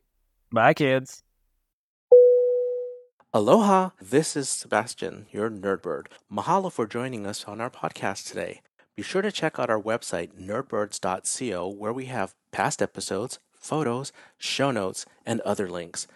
Bye, 0.50 0.74
kids. 0.74 1.22
Aloha, 3.34 3.90
this 3.98 4.36
is 4.36 4.50
Sebastian, 4.50 5.26
your 5.30 5.48
nerdbird. 5.48 6.08
Mahalo 6.30 6.70
for 6.70 6.86
joining 6.86 7.26
us 7.26 7.44
on 7.44 7.62
our 7.62 7.70
podcast 7.70 8.28
today. 8.28 8.60
Be 8.94 9.02
sure 9.02 9.22
to 9.22 9.32
check 9.32 9.58
out 9.58 9.70
our 9.70 9.80
website, 9.80 10.38
nerdbirds.co, 10.38 11.68
where 11.68 11.92
we 11.94 12.04
have 12.06 12.34
past 12.50 12.82
episodes, 12.82 13.38
photos, 13.54 14.12
show 14.36 14.70
notes, 14.70 15.06
and 15.24 15.40
other 15.40 15.70
links. 15.70 16.06